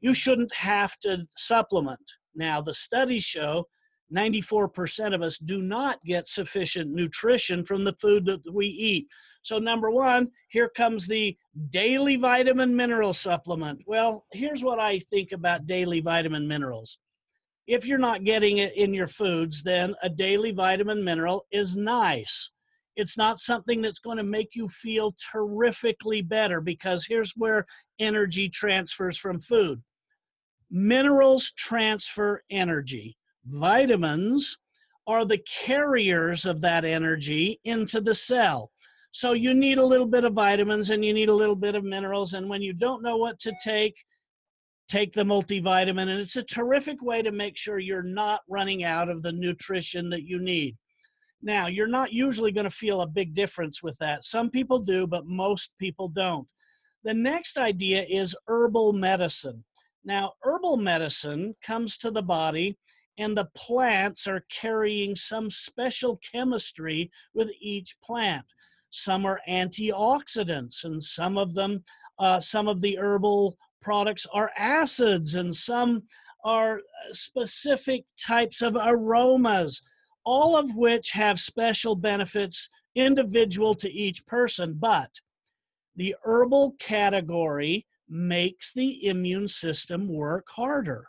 [0.00, 2.00] you shouldn't have to supplement.
[2.34, 3.66] Now, the studies show
[4.14, 9.06] 94% of us do not get sufficient nutrition from the food that we eat.
[9.42, 11.36] So, number one, here comes the
[11.70, 13.80] daily vitamin mineral supplement.
[13.86, 16.98] Well, here's what I think about daily vitamin minerals
[17.72, 22.50] if you're not getting it in your foods, then a daily vitamin mineral is nice.
[22.96, 27.64] It's not something that's going to make you feel terrifically better because here's where
[27.98, 29.80] energy transfers from food.
[30.70, 33.16] Minerals transfer energy.
[33.46, 34.58] Vitamins
[35.06, 38.70] are the carriers of that energy into the cell.
[39.12, 41.84] So you need a little bit of vitamins and you need a little bit of
[41.84, 42.34] minerals.
[42.34, 43.94] And when you don't know what to take,
[44.92, 49.08] take the multivitamin, and it's a terrific way to make sure you're not running out
[49.08, 50.76] of the nutrition that you need.
[51.40, 54.26] Now, you're not usually going to feel a big difference with that.
[54.26, 56.46] Some people do, but most people don't.
[57.04, 59.64] The next idea is herbal medicine.
[60.04, 62.76] Now, herbal medicine comes to the body,
[63.16, 68.44] and the plants are carrying some special chemistry with each plant.
[68.90, 71.82] Some are antioxidants, and some of them,
[72.18, 76.02] uh, some of the herbal products are acids and some
[76.44, 76.80] are uh,
[77.12, 79.82] specific types of aromas,
[80.24, 84.74] all of which have special benefits individual to each person.
[84.78, 85.10] But
[85.96, 91.06] the herbal category makes the immune system work harder.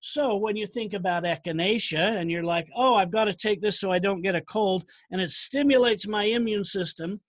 [0.00, 3.78] So when you think about echinacea and you're like, oh, I've got to take this
[3.78, 7.20] so I don't get a cold, and it stimulates my immune system,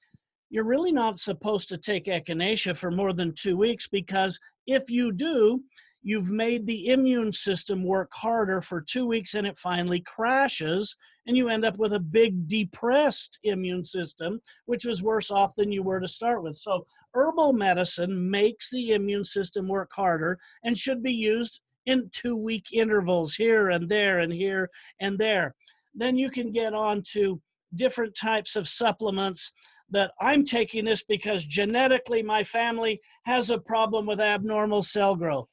[0.53, 5.11] you're really not supposed to take echinacea for more than two weeks because if you
[5.11, 5.59] do,
[6.03, 11.35] you've made the immune system work harder for two weeks and it finally crashes and
[11.35, 15.81] you end up with a big depressed immune system which was worse off than you
[15.81, 16.55] were to start with.
[16.55, 16.85] So
[17.15, 22.67] herbal medicine makes the immune system work harder and should be used in two week
[22.71, 25.55] intervals here and there and here and there.
[25.95, 27.41] Then you can get on to
[27.75, 29.51] different types of supplements
[29.93, 35.49] that I'm taking this because genetically my family has a problem with abnormal cell growth.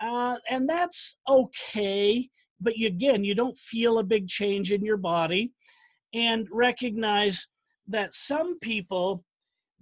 [0.00, 2.28] Uh, and that's okay,
[2.60, 5.52] but you, again, you don't feel a big change in your body.
[6.14, 7.46] And recognize
[7.88, 9.24] that some people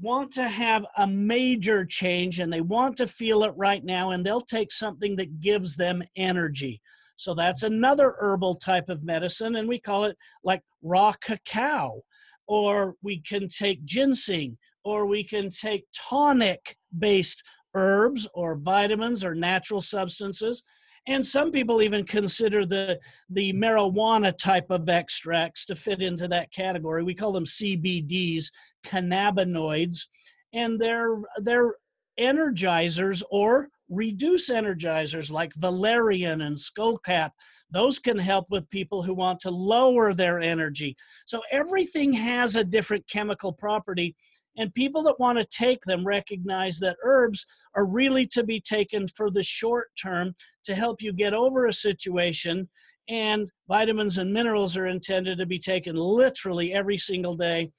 [0.01, 4.25] want to have a major change and they want to feel it right now, and
[4.25, 6.81] they'll take something that gives them energy.
[7.17, 12.01] So that's another herbal type of medicine, and we call it like raw cacao
[12.47, 17.43] or we can take ginseng, or we can take tonic based
[17.75, 20.63] herbs or vitamins or natural substances.
[21.07, 26.51] And some people even consider the, the marijuana type of extracts to fit into that
[26.51, 27.03] category.
[27.03, 28.47] We call them CBDs,
[28.87, 30.07] cannabinoids,
[30.55, 31.75] and they're, they're
[32.19, 37.31] energizers or reduce energizers like valerian and skullcap
[37.71, 42.65] those can help with people who want to lower their energy so everything has a
[42.65, 44.15] different chemical property
[44.57, 47.45] And people that want to take them recognize that herbs
[47.75, 51.73] are really to be taken for the short term to help you get over a
[51.73, 52.69] situation.
[53.09, 57.71] And vitamins and minerals are intended to be taken literally every single day.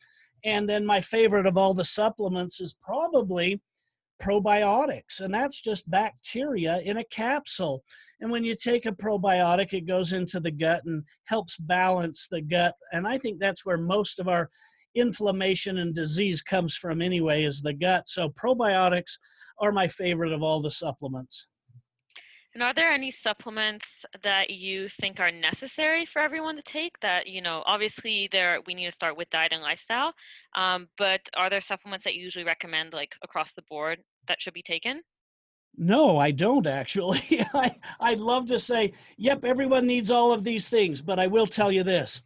[0.43, 3.61] And then my favorite of all the supplements is probably
[4.21, 7.83] probiotics, and that's just bacteria in a capsule.
[8.21, 12.41] And when you take a probiotic, it goes into the gut and helps balance the
[12.41, 12.75] gut.
[12.91, 14.49] And I think that's where most of our
[14.95, 18.07] inflammation and disease comes from anyway is the gut.
[18.07, 19.17] So probiotics
[19.59, 21.47] are my favorite of all the supplements.
[22.55, 26.97] And are there any supplements that you think are necessary for everyone to take?
[27.01, 30.13] That you know, obviously, there we need to start with diet and lifestyle.
[30.55, 34.53] Um, but are there supplements that you usually recommend, like across the board, that should
[34.53, 35.01] be taken?
[35.75, 37.19] No, I don't actually.
[37.53, 41.47] I, I'd love to say, yep, everyone needs all of these things, but I will
[41.47, 42.21] tell you this.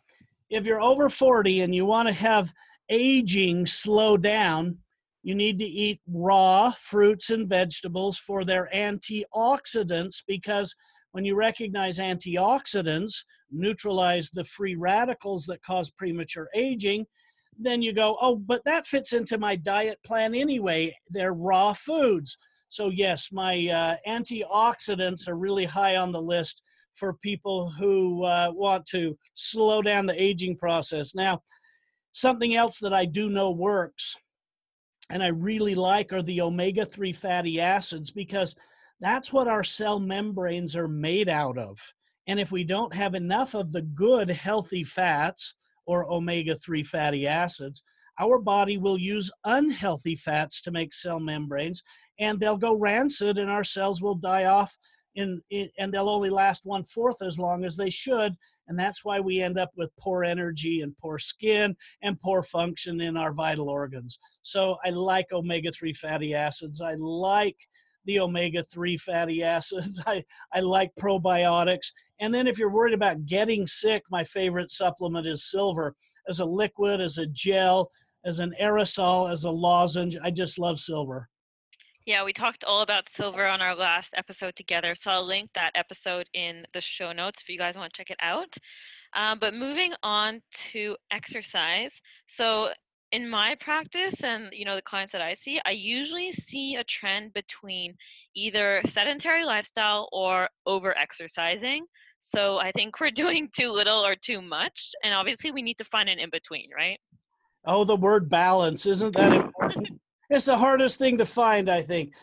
[0.51, 2.53] If you're over 40 and you want to have
[2.89, 4.77] aging slow down,
[5.23, 10.73] you need to eat raw fruits and vegetables for their antioxidants because
[11.11, 17.05] when you recognize antioxidants neutralize the free radicals that cause premature aging,
[17.57, 20.95] then you go, oh, but that fits into my diet plan anyway.
[21.09, 22.37] They're raw foods.
[22.69, 26.61] So, yes, my uh, antioxidants are really high on the list
[26.93, 31.15] for people who uh, want to slow down the aging process.
[31.15, 31.41] Now,
[32.11, 34.15] something else that I do know works
[35.09, 38.55] and I really like are the omega 3 fatty acids because
[38.99, 41.79] that's what our cell membranes are made out of.
[42.27, 47.25] And if we don't have enough of the good, healthy fats or omega 3 fatty
[47.25, 47.81] acids,
[48.19, 51.81] our body will use unhealthy fats to make cell membranes
[52.19, 54.77] and they'll go rancid and our cells will die off
[55.15, 58.35] in, in, and they'll only last one fourth as long as they should
[58.69, 63.01] and that's why we end up with poor energy and poor skin and poor function
[63.01, 64.19] in our vital organs.
[64.43, 66.79] So I like omega 3 fatty acids.
[66.79, 67.57] I like
[68.05, 70.01] the omega 3 fatty acids.
[70.07, 71.91] I, I like probiotics.
[72.21, 75.95] And then if you're worried about getting sick, my favorite supplement is silver
[76.27, 77.89] as a liquid, as a gel,
[78.23, 80.15] as an aerosol, as a lozenge.
[80.23, 81.27] I just love silver.
[82.09, 84.95] Yeah, we talked all about silver on our last episode together.
[84.95, 88.09] So I'll link that episode in the show notes if you guys want to check
[88.09, 88.55] it out.
[89.15, 90.41] Um, but moving on
[90.71, 92.01] to exercise.
[92.25, 92.69] So
[93.11, 96.83] in my practice and you know the clients that I see, I usually see a
[96.83, 97.93] trend between
[98.35, 101.85] either sedentary lifestyle or over exercising.
[102.19, 105.85] So I think we're doing too little or too much, and obviously we need to
[105.85, 106.99] find an in between, right?
[107.65, 110.01] Oh, the word balance isn't that important?
[110.29, 112.13] it's the hardest thing to find, I think.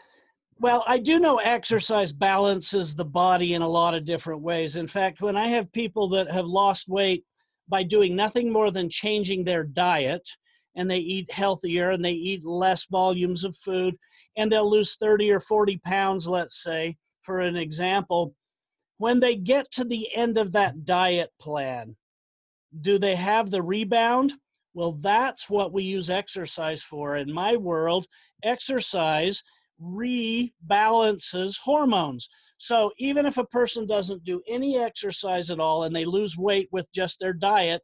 [0.59, 4.77] Well, I do know exercise balances the body in a lot of different ways.
[4.77, 7.25] In fact, when I have people that have lost weight
[7.69, 10.27] by doing nothing more than changing their diet,
[10.75, 13.97] and they eat healthier and they eat less volumes of food,
[14.37, 18.35] and they'll lose 30 or 40 pounds, let's say, for an example,
[18.99, 21.97] when they get to the end of that diet plan,
[22.81, 24.33] do they have the rebound?
[24.77, 27.17] Well, that's what we use exercise for.
[27.17, 28.07] In my world,
[28.43, 29.43] exercise
[29.83, 32.29] rebalances hormones.
[32.59, 36.69] So even if a person doesn't do any exercise at all and they lose weight
[36.73, 37.81] with just their diet,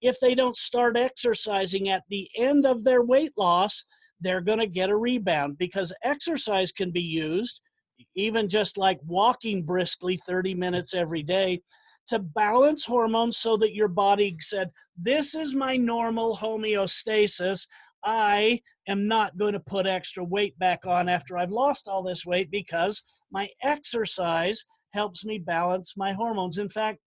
[0.00, 3.84] if they don't start exercising at the end of their weight loss,
[4.20, 7.60] they're going to get a rebound because exercise can be used,
[8.16, 11.60] even just like walking briskly 30 minutes every day,
[12.08, 17.66] to balance hormones so that your body said, This is my normal homeostasis.
[18.04, 22.26] I am not going to put extra weight back on after I've lost all this
[22.26, 26.58] weight because my exercise helps me balance my hormones.
[26.58, 26.98] In fact,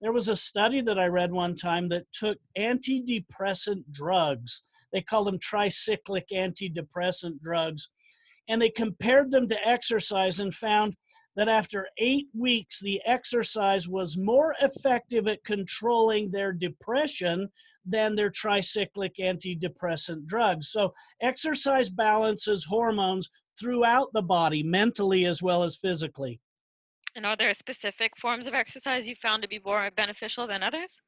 [0.00, 4.62] there was a study that I read one time that took antidepressant drugs.
[4.92, 7.88] They call them tricyclic antidepressant drugs.
[8.48, 10.94] And they compared them to exercise and found
[11.36, 17.48] that after eight weeks, the exercise was more effective at controlling their depression
[17.84, 20.70] than their tricyclic antidepressant drugs.
[20.70, 26.40] So, exercise balances hormones throughout the body, mentally as well as physically.
[27.16, 31.00] And are there specific forms of exercise you found to be more beneficial than others?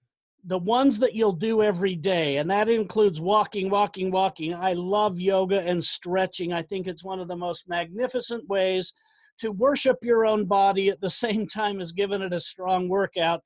[0.44, 4.54] The ones that you'll do every day, and that includes walking, walking, walking.
[4.54, 6.52] I love yoga and stretching.
[6.52, 8.92] I think it's one of the most magnificent ways
[9.38, 13.42] to worship your own body at the same time as giving it a strong workout.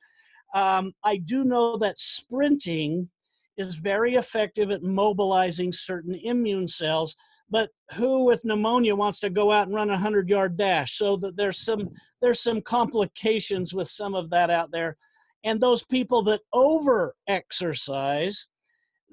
[0.55, 3.09] Um, I do know that sprinting
[3.57, 7.15] is very effective at mobilizing certain immune cells,
[7.51, 10.97] but who with pneumonia wants to go out and run a 100 yard dash?
[10.97, 14.97] So that there's some there's some complications with some of that out there.
[15.45, 18.47] And those people that over exercise,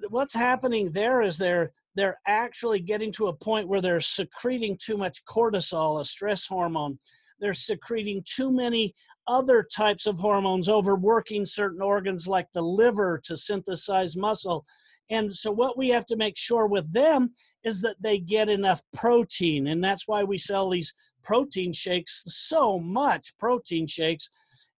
[0.09, 4.97] what's happening there is they're they're actually getting to a point where they're secreting too
[4.97, 6.99] much cortisol, a stress hormone.
[7.39, 8.93] They're secreting too many
[9.27, 14.65] other types of hormones, overworking certain organs like the liver to synthesize muscle.
[15.09, 17.33] And so, what we have to make sure with them
[17.63, 19.67] is that they get enough protein.
[19.67, 20.93] And that's why we sell these
[21.23, 24.29] protein shakes, so much protein shakes.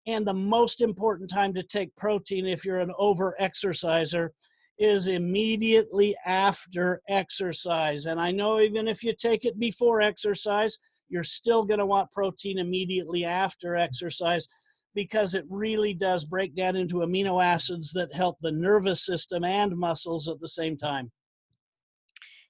[0.07, 4.33] And the most important time to take protein if you're an over exerciser
[4.79, 8.07] is immediately after exercise.
[8.07, 12.13] And I know even if you take it before exercise, you're still going to want
[12.13, 14.47] protein immediately after exercise
[14.95, 19.77] because it really does break down into amino acids that help the nervous system and
[19.77, 21.11] muscles at the same time.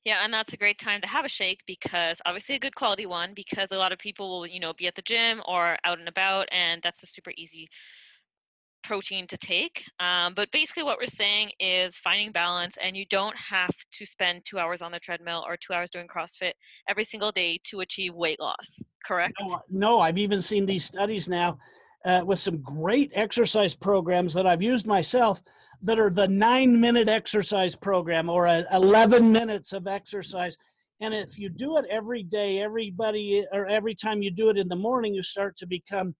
[0.04, 3.04] Yeah, and that's a great time to have a shake because obviously a good quality
[3.04, 5.98] one because a lot of people will, you know, be at the gym or out
[5.98, 7.68] and about and that's a super easy
[8.82, 9.84] protein to take.
[10.00, 14.42] Um, but basically, what we're saying is finding balance, and you don't have to spend
[14.44, 16.52] two hours on the treadmill or two hours doing CrossFit
[16.88, 18.82] every single day to achieve weight loss.
[19.04, 19.34] Correct?
[19.40, 21.58] No, no I've even seen these studies now
[22.04, 25.42] uh, with some great exercise programs that I've used myself
[25.82, 30.56] that are the nine minute exercise program or a 11 minutes of exercise.
[31.00, 34.68] And if you do it every day, everybody, or every time you do it in
[34.68, 36.14] the morning, you start to become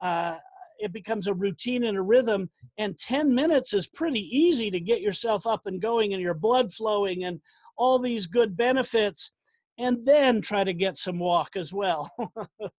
[0.00, 0.36] uh,
[0.78, 5.00] it becomes a routine and a rhythm and 10 minutes is pretty easy to get
[5.00, 7.40] yourself up and going and your blood flowing and
[7.76, 9.30] all these good benefits
[9.78, 12.10] and then try to get some walk as well.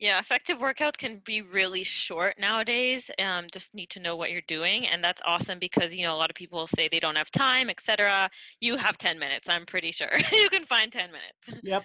[0.00, 4.40] Yeah effective workout can be really short nowadays um, just need to know what you're
[4.48, 7.30] doing and that's awesome because you know a lot of people say they don't have
[7.30, 8.30] time etc
[8.60, 10.08] you have 10 minutes i'm pretty sure.
[10.32, 11.62] You can find 10 minutes.
[11.62, 11.82] Yep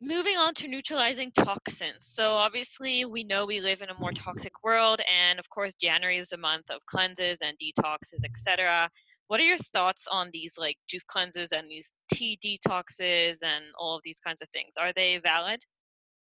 [0.00, 2.06] moving on to neutralizing toxins.
[2.06, 6.16] So obviously we know we live in a more toxic world and of course January
[6.16, 8.88] is the month of cleanses and detoxes, etc.
[9.28, 13.94] What are your thoughts on these like juice cleanses and these tea detoxes and all
[13.94, 14.74] of these kinds of things?
[14.78, 15.60] Are they valid?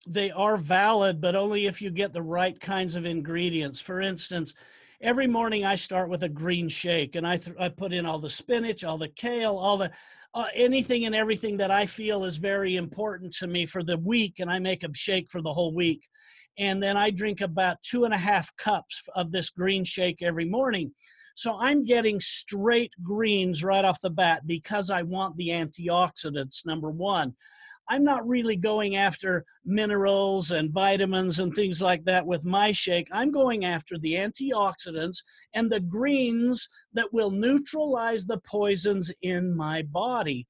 [0.08, 3.80] They are valid, but only if you get the right kinds of ingredients.
[3.82, 4.54] For instance,
[5.02, 8.20] every morning I start with a green shake and I, th- I put in all
[8.20, 9.92] the spinach, all the kale, all the
[10.34, 14.36] uh, anything and everything that I feel is very important to me for the week,
[14.40, 16.08] and I make a shake for the whole week.
[16.60, 20.46] And then I drink about two and a half cups of this green shake every
[20.46, 20.92] morning.
[21.36, 26.90] So I'm getting straight greens right off the bat because I want the antioxidants, number
[26.90, 27.36] one.
[27.90, 33.08] I'm not really going after minerals and vitamins and things like that with my shake.
[33.12, 35.18] I'm going after the antioxidants
[35.54, 40.48] and the greens that will neutralize the poisons in my body.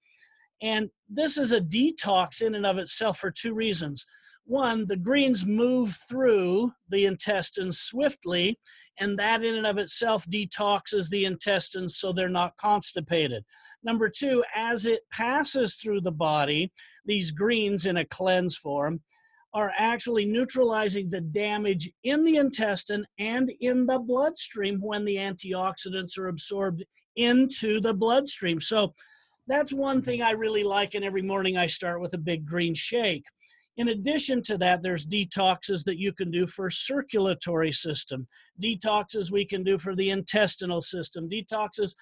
[0.61, 4.05] And this is a detox in and of itself for two reasons.
[4.48, 8.58] One, the greens move through the intestines swiftly,
[8.98, 13.43] and that in and of itself detoxes the intestines so they're not constipated.
[13.84, 16.72] Number two, as it passes through the body,
[17.06, 19.02] these greens in a cleanse form
[19.54, 26.18] are actually neutralizing the damage in the intestine and in the bloodstream when the antioxidants
[26.18, 26.86] are absorbed
[27.18, 28.62] into the bloodstream.
[28.62, 28.93] So
[29.45, 32.74] that's one thing I really like, and every morning I start with a big green
[32.74, 33.26] shake.
[33.78, 38.28] In addition to that, there's detoxes that you can do for circulatory system,
[38.61, 41.93] detoxes we can do for the intestinal system, detoxes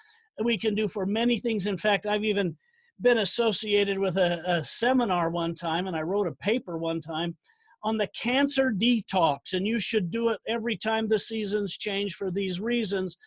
[0.41, 1.67] we can do for many things.
[1.67, 2.55] In fact, I've even
[3.01, 7.35] been associated with a, a seminar one time, and I wrote a paper one time
[7.83, 12.31] on the cancer detox, and you should do it every time the seasons change for
[12.31, 13.17] these reasons.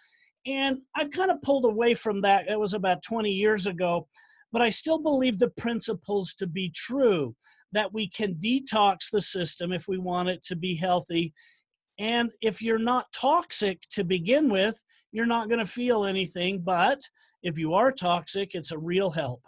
[0.46, 2.48] And I've kind of pulled away from that.
[2.48, 4.08] It was about 20 years ago,
[4.52, 7.36] but I still believe the principles to be true
[7.72, 11.32] that we can detox the system if we want it to be healthy.
[11.98, 14.80] And if you're not toxic to begin with,
[15.12, 16.60] you're not going to feel anything.
[16.60, 17.00] But
[17.42, 19.42] if you are toxic, it's a real help.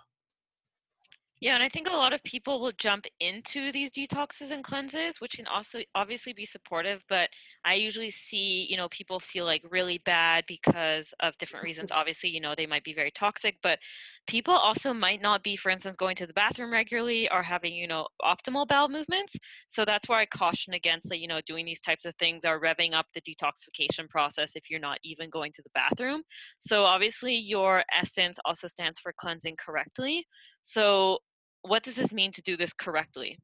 [1.40, 5.20] Yeah, and I think a lot of people will jump into these detoxes and cleanses,
[5.20, 7.30] which can also obviously be supportive, but
[7.64, 11.92] I usually see, you know, people feel like really bad because of different reasons.
[11.92, 13.78] Obviously, you know, they might be very toxic, but
[14.26, 17.86] people also might not be, for instance, going to the bathroom regularly or having, you
[17.86, 19.36] know, optimal bowel movements.
[19.68, 22.60] So that's why I caution against, like, you know, doing these types of things or
[22.60, 26.22] revving up the detoxification process if you're not even going to the bathroom.
[26.58, 30.26] So obviously, your essence also stands for cleansing correctly.
[30.62, 31.18] So
[31.62, 33.38] what does this mean to do this correctly?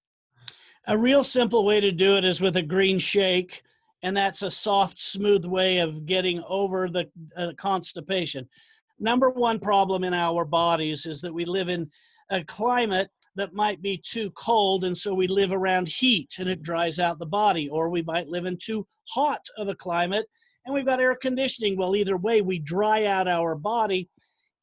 [0.86, 3.62] A real simple way to do it is with a green shake,
[4.02, 8.48] and that's a soft, smooth way of getting over the uh, constipation.
[8.98, 11.90] Number one problem in our bodies is that we live in
[12.30, 16.62] a climate that might be too cold, and so we live around heat and it
[16.62, 20.26] dries out the body, or we might live in too hot of a climate
[20.64, 21.76] and we've got air conditioning.
[21.76, 24.08] Well, either way, we dry out our body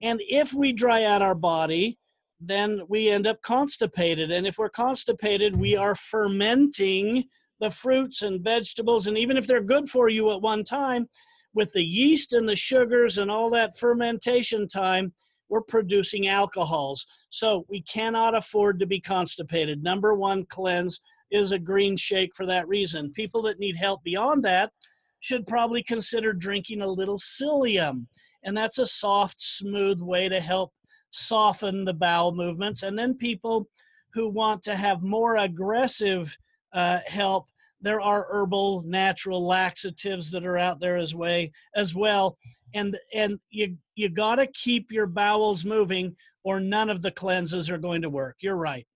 [0.03, 1.97] And if we dry out our body,
[2.41, 4.31] then we end up constipated.
[4.31, 7.23] And if we're constipated, we are fermenting
[7.63, 9.07] the fruits and vegetables.
[9.07, 11.07] And even if they're good for you at one time,
[11.55, 15.13] with the yeast and the sugars and all that fermentation time,
[15.49, 17.05] we're producing alcohols.
[17.29, 19.83] So we cannot afford to be constipated.
[19.83, 20.99] Number one cleanse
[21.31, 23.13] is a green shake for that reason.
[23.13, 24.71] People that need help beyond that
[25.19, 28.07] should probably consider drinking a little psyllium.
[28.43, 30.73] And that's a soft, smooth way to help
[31.11, 32.83] soften the bowel movements.
[32.83, 33.69] And then people
[34.13, 36.35] who want to have more aggressive
[36.73, 37.47] uh, help,
[37.83, 42.37] there are herbal natural laxatives that are out there as way as well.
[42.73, 47.69] And and you you got to keep your bowels moving, or none of the cleanses
[47.69, 48.37] are going to work.
[48.41, 48.87] You're right.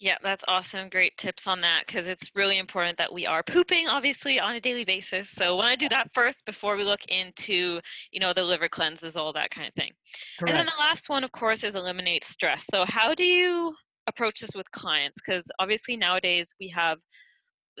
[0.00, 0.88] Yeah, that's awesome.
[0.88, 4.60] Great tips on that because it's really important that we are pooping obviously on a
[4.60, 5.30] daily basis.
[5.30, 7.80] So want to do that first before we look into,
[8.10, 9.92] you know, the liver cleanses, all that kind of thing.
[10.38, 10.56] Correct.
[10.56, 12.64] And then the last one, of course, is eliminate stress.
[12.70, 13.74] So how do you
[14.06, 15.18] approach this with clients?
[15.20, 16.96] Because obviously nowadays we have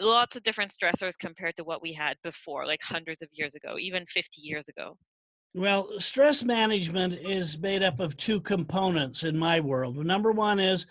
[0.00, 3.76] lots of different stressors compared to what we had before, like hundreds of years ago,
[3.78, 4.96] even 50 years ago.
[5.54, 9.96] Well, stress management is made up of two components in my world.
[9.96, 10.86] Number one is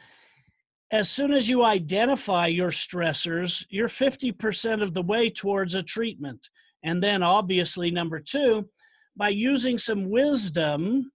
[0.92, 6.50] as soon as you identify your stressors, you're 50% of the way towards a treatment.
[6.84, 8.68] And then, obviously, number two,
[9.16, 11.12] by using some wisdom,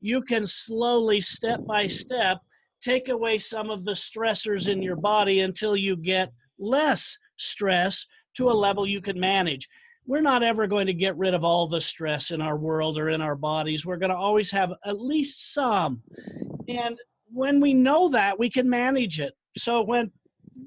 [0.00, 2.38] you can slowly, step by step,
[2.80, 8.50] take away some of the stressors in your body until you get less stress to
[8.50, 9.68] a level you can manage.
[10.06, 13.10] We're not ever going to get rid of all the stress in our world or
[13.10, 13.84] in our bodies.
[13.84, 16.02] We're going to always have at least some.
[16.68, 16.96] And
[17.30, 19.34] when we know that, we can manage it.
[19.56, 20.10] So when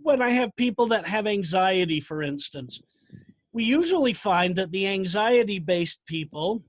[0.04, 2.80] when I have people that have anxiety, for instance,
[3.54, 6.64] we usually find that the anxiety based people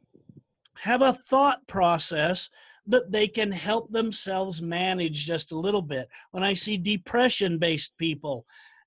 [0.79, 2.49] have a thought process
[2.87, 6.09] that they can help themselves manage just a little bit.
[6.33, 8.45] When I see depression based people,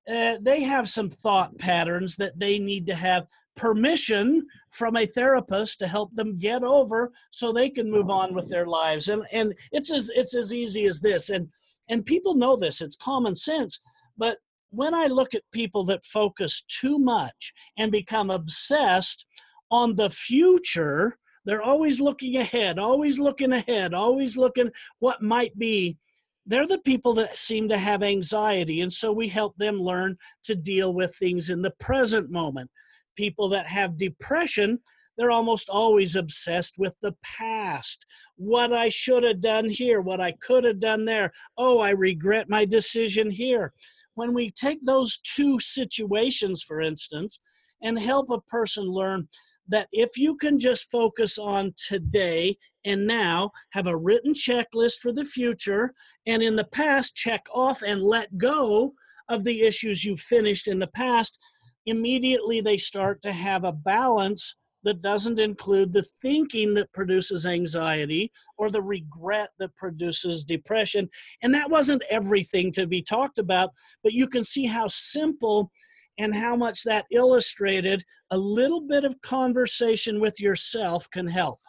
[0.09, 5.79] uh, they have some thought patterns that they need to have permission from a therapist
[5.79, 9.07] to help them get over so they can move on with their lives.
[9.07, 11.29] And and it's as it's as easy as this.
[11.29, 11.49] And
[11.89, 13.79] and people know this it's common sense
[14.17, 14.37] but
[14.69, 19.25] when i look at people that focus too much and become obsessed
[19.71, 25.97] on the future they're always looking ahead always looking ahead always looking what might be
[26.45, 30.55] they're the people that seem to have anxiety and so we help them learn to
[30.55, 32.69] deal with things in the present moment
[33.15, 34.79] people that have depression,
[35.17, 38.05] they're almost always obsessed with the past.
[38.35, 41.31] What I should have done here, what I could have done there.
[41.57, 43.73] Oh, I regret my decision here.
[44.15, 47.39] When we take those two situations, for instance,
[47.81, 49.27] and help a person learn
[49.67, 55.11] that if you can just focus on today and now, have a written checklist for
[55.11, 55.93] the future,
[56.27, 58.93] and in the past, check off and let go
[59.29, 61.37] of the issues you've finished in the past,
[61.85, 68.31] immediately they start to have a balance that doesn't include the thinking that produces anxiety
[68.57, 71.09] or the regret that produces depression.
[71.41, 73.71] And that wasn't everything to be talked about,
[74.03, 75.71] but you can see how simple
[76.17, 81.59] and how much that illustrated a little bit of conversation with yourself can help.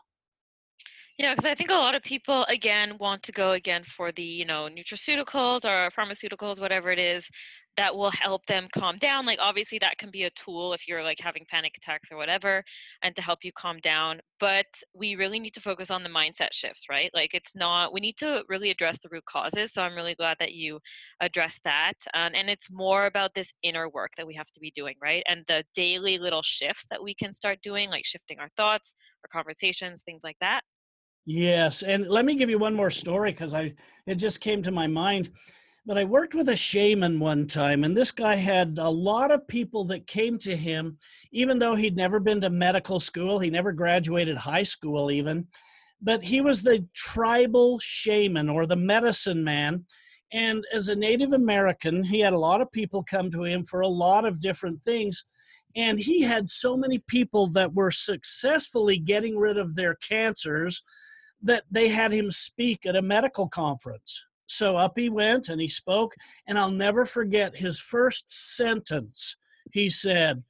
[1.19, 4.23] Yeah, because I think a lot of people again want to go again for the
[4.23, 7.29] you know nutraceuticals or pharmaceuticals, whatever it is,
[7.77, 9.27] that will help them calm down.
[9.27, 12.65] Like obviously that can be a tool if you're like having panic attacks or whatever,
[13.03, 14.21] and to help you calm down.
[14.41, 17.11] But we really need to focus on the mindset shifts, right?
[17.15, 17.93] Like it's not.
[17.93, 19.73] We need to really address the root causes.
[19.73, 20.81] So I'm really glad that you
[21.21, 24.71] addressed that, um, and it's more about this inner work that we have to be
[24.75, 25.23] doing, right?
[25.29, 29.29] And the daily little shifts that we can start doing, like shifting our thoughts, our
[29.29, 30.63] conversations, things like that
[31.27, 33.75] Yes, and let me give you one more story because I
[34.07, 35.31] it just came to my mind.
[35.87, 39.47] But I worked with a shaman one time, and this guy had a lot of
[39.47, 40.99] people that came to him,
[41.31, 45.47] even though he'd never been to medical school, he never graduated high school, even.
[46.03, 49.85] But he was the tribal shaman or the medicine man.
[50.33, 53.81] And as a Native American, he had a lot of people come to him for
[53.81, 55.25] a lot of different things.
[55.77, 60.83] And he had so many people that were successfully getting rid of their cancers
[61.43, 64.25] that they had him speak at a medical conference.
[64.47, 66.15] So up he went and he spoke,
[66.47, 68.25] and I'll never forget his first
[68.57, 69.37] sentence.
[69.73, 70.43] He said,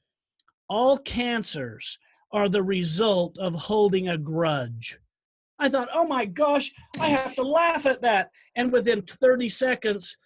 [0.69, 1.99] All cancers
[2.33, 4.99] are the result of holding a grudge.
[5.59, 6.71] I thought, oh my gosh,
[7.01, 8.31] I have to laugh at that.
[8.57, 10.19] And within 30 seconds,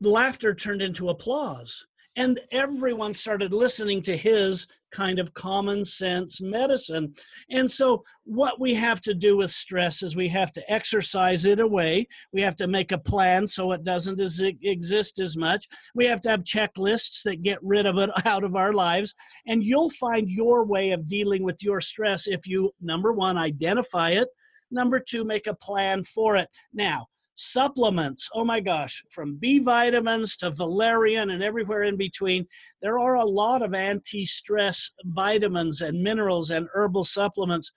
[0.00, 1.87] laughter turned into applause.
[2.18, 7.14] And everyone started listening to his kind of common sense medicine.
[7.48, 11.60] And so, what we have to do with stress is we have to exercise it
[11.60, 12.08] away.
[12.32, 15.64] We have to make a plan so it doesn't exist as much.
[15.94, 19.14] We have to have checklists that get rid of it out of our lives.
[19.46, 24.10] And you'll find your way of dealing with your stress if you, number one, identify
[24.10, 24.26] it.
[24.72, 26.48] Number two, make a plan for it.
[26.74, 27.06] Now,
[27.40, 32.44] supplements oh my gosh from b vitamins to valerian and everywhere in between
[32.82, 37.72] there are a lot of anti-stress vitamins and minerals and herbal supplements.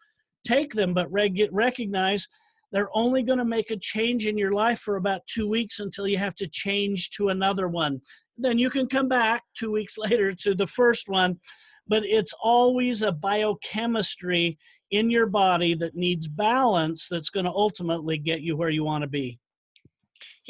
[0.46, 2.28] Take them but reg- recognize
[2.72, 6.08] they're only going to make a change in your life for about two weeks until
[6.08, 8.02] you have to change to another one.
[8.38, 11.40] Then you can come back two weeks later to the first one
[11.88, 14.58] but it's always a biochemistry
[14.92, 19.02] in your body that needs balance that's going to ultimately get you where you want
[19.02, 19.40] to be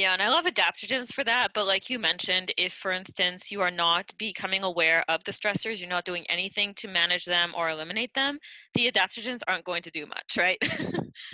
[0.02, 1.50] yeah, and I love adaptogens for that.
[1.54, 5.80] But like you mentioned, if for instance you are not becoming aware of the stressors,
[5.80, 8.40] you're not doing anything to manage them or eliminate them,
[8.74, 10.58] the adaptogens aren't going to do much, right?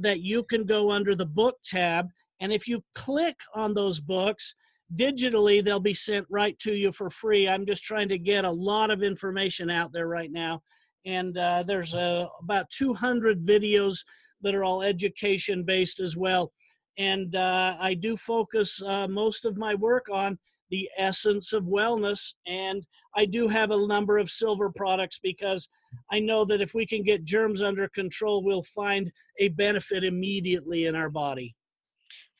[0.00, 2.08] that you can go under the book tab.
[2.40, 4.54] And if you click on those books,
[4.94, 7.48] digitally, they'll be sent right to you for free.
[7.48, 10.62] I'm just trying to get a lot of information out there right now.
[11.06, 13.98] And uh, there's uh, about 200 videos
[14.42, 16.52] that are all education based as well.
[16.96, 20.38] And uh, I do focus uh, most of my work on
[20.74, 22.34] the essence of wellness.
[22.48, 25.68] And I do have a number of silver products because
[26.10, 30.86] I know that if we can get germs under control, we'll find a benefit immediately
[30.86, 31.54] in our body.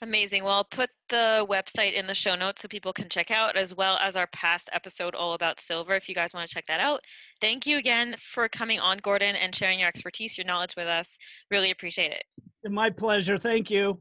[0.03, 0.43] Amazing.
[0.43, 3.73] Well, I'll put the website in the show notes so people can check out, as
[3.73, 6.81] well as our past episode all about silver if you guys want to check that
[6.81, 7.03] out.
[7.41, 11.17] Thank you again for coming on, Gordon, and sharing your expertise, your knowledge with us.
[11.53, 12.25] Really appreciate it.
[12.69, 13.39] My pleasure.
[13.39, 14.01] Thank you.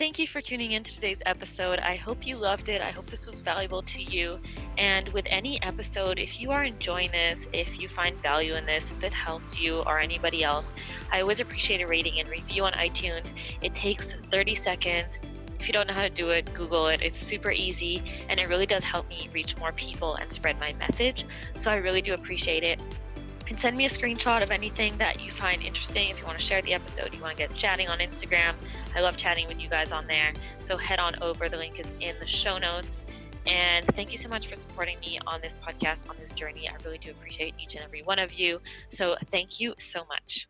[0.00, 1.78] Thank you for tuning in to today's episode.
[1.78, 2.80] I hope you loved it.
[2.80, 4.40] I hope this was valuable to you.
[4.78, 8.90] And with any episode, if you are enjoying this, if you find value in this,
[8.90, 10.72] if it helped you or anybody else,
[11.12, 13.34] I always appreciate a rating and review on iTunes.
[13.60, 15.18] It takes 30 seconds.
[15.60, 17.02] If you don't know how to do it, Google it.
[17.02, 20.72] It's super easy and it really does help me reach more people and spread my
[20.78, 21.26] message.
[21.58, 22.80] So I really do appreciate it
[23.50, 26.08] and send me a screenshot of anything that you find interesting.
[26.08, 28.54] If you want to share the episode, you want to get chatting on Instagram,
[28.94, 30.32] I love chatting with you guys on there.
[30.60, 31.48] So head on over.
[31.48, 33.02] The link is in the show notes.
[33.46, 36.68] And thank you so much for supporting me on this podcast, on this journey.
[36.68, 38.60] I really do appreciate each and every one of you.
[38.88, 40.49] So thank you so much.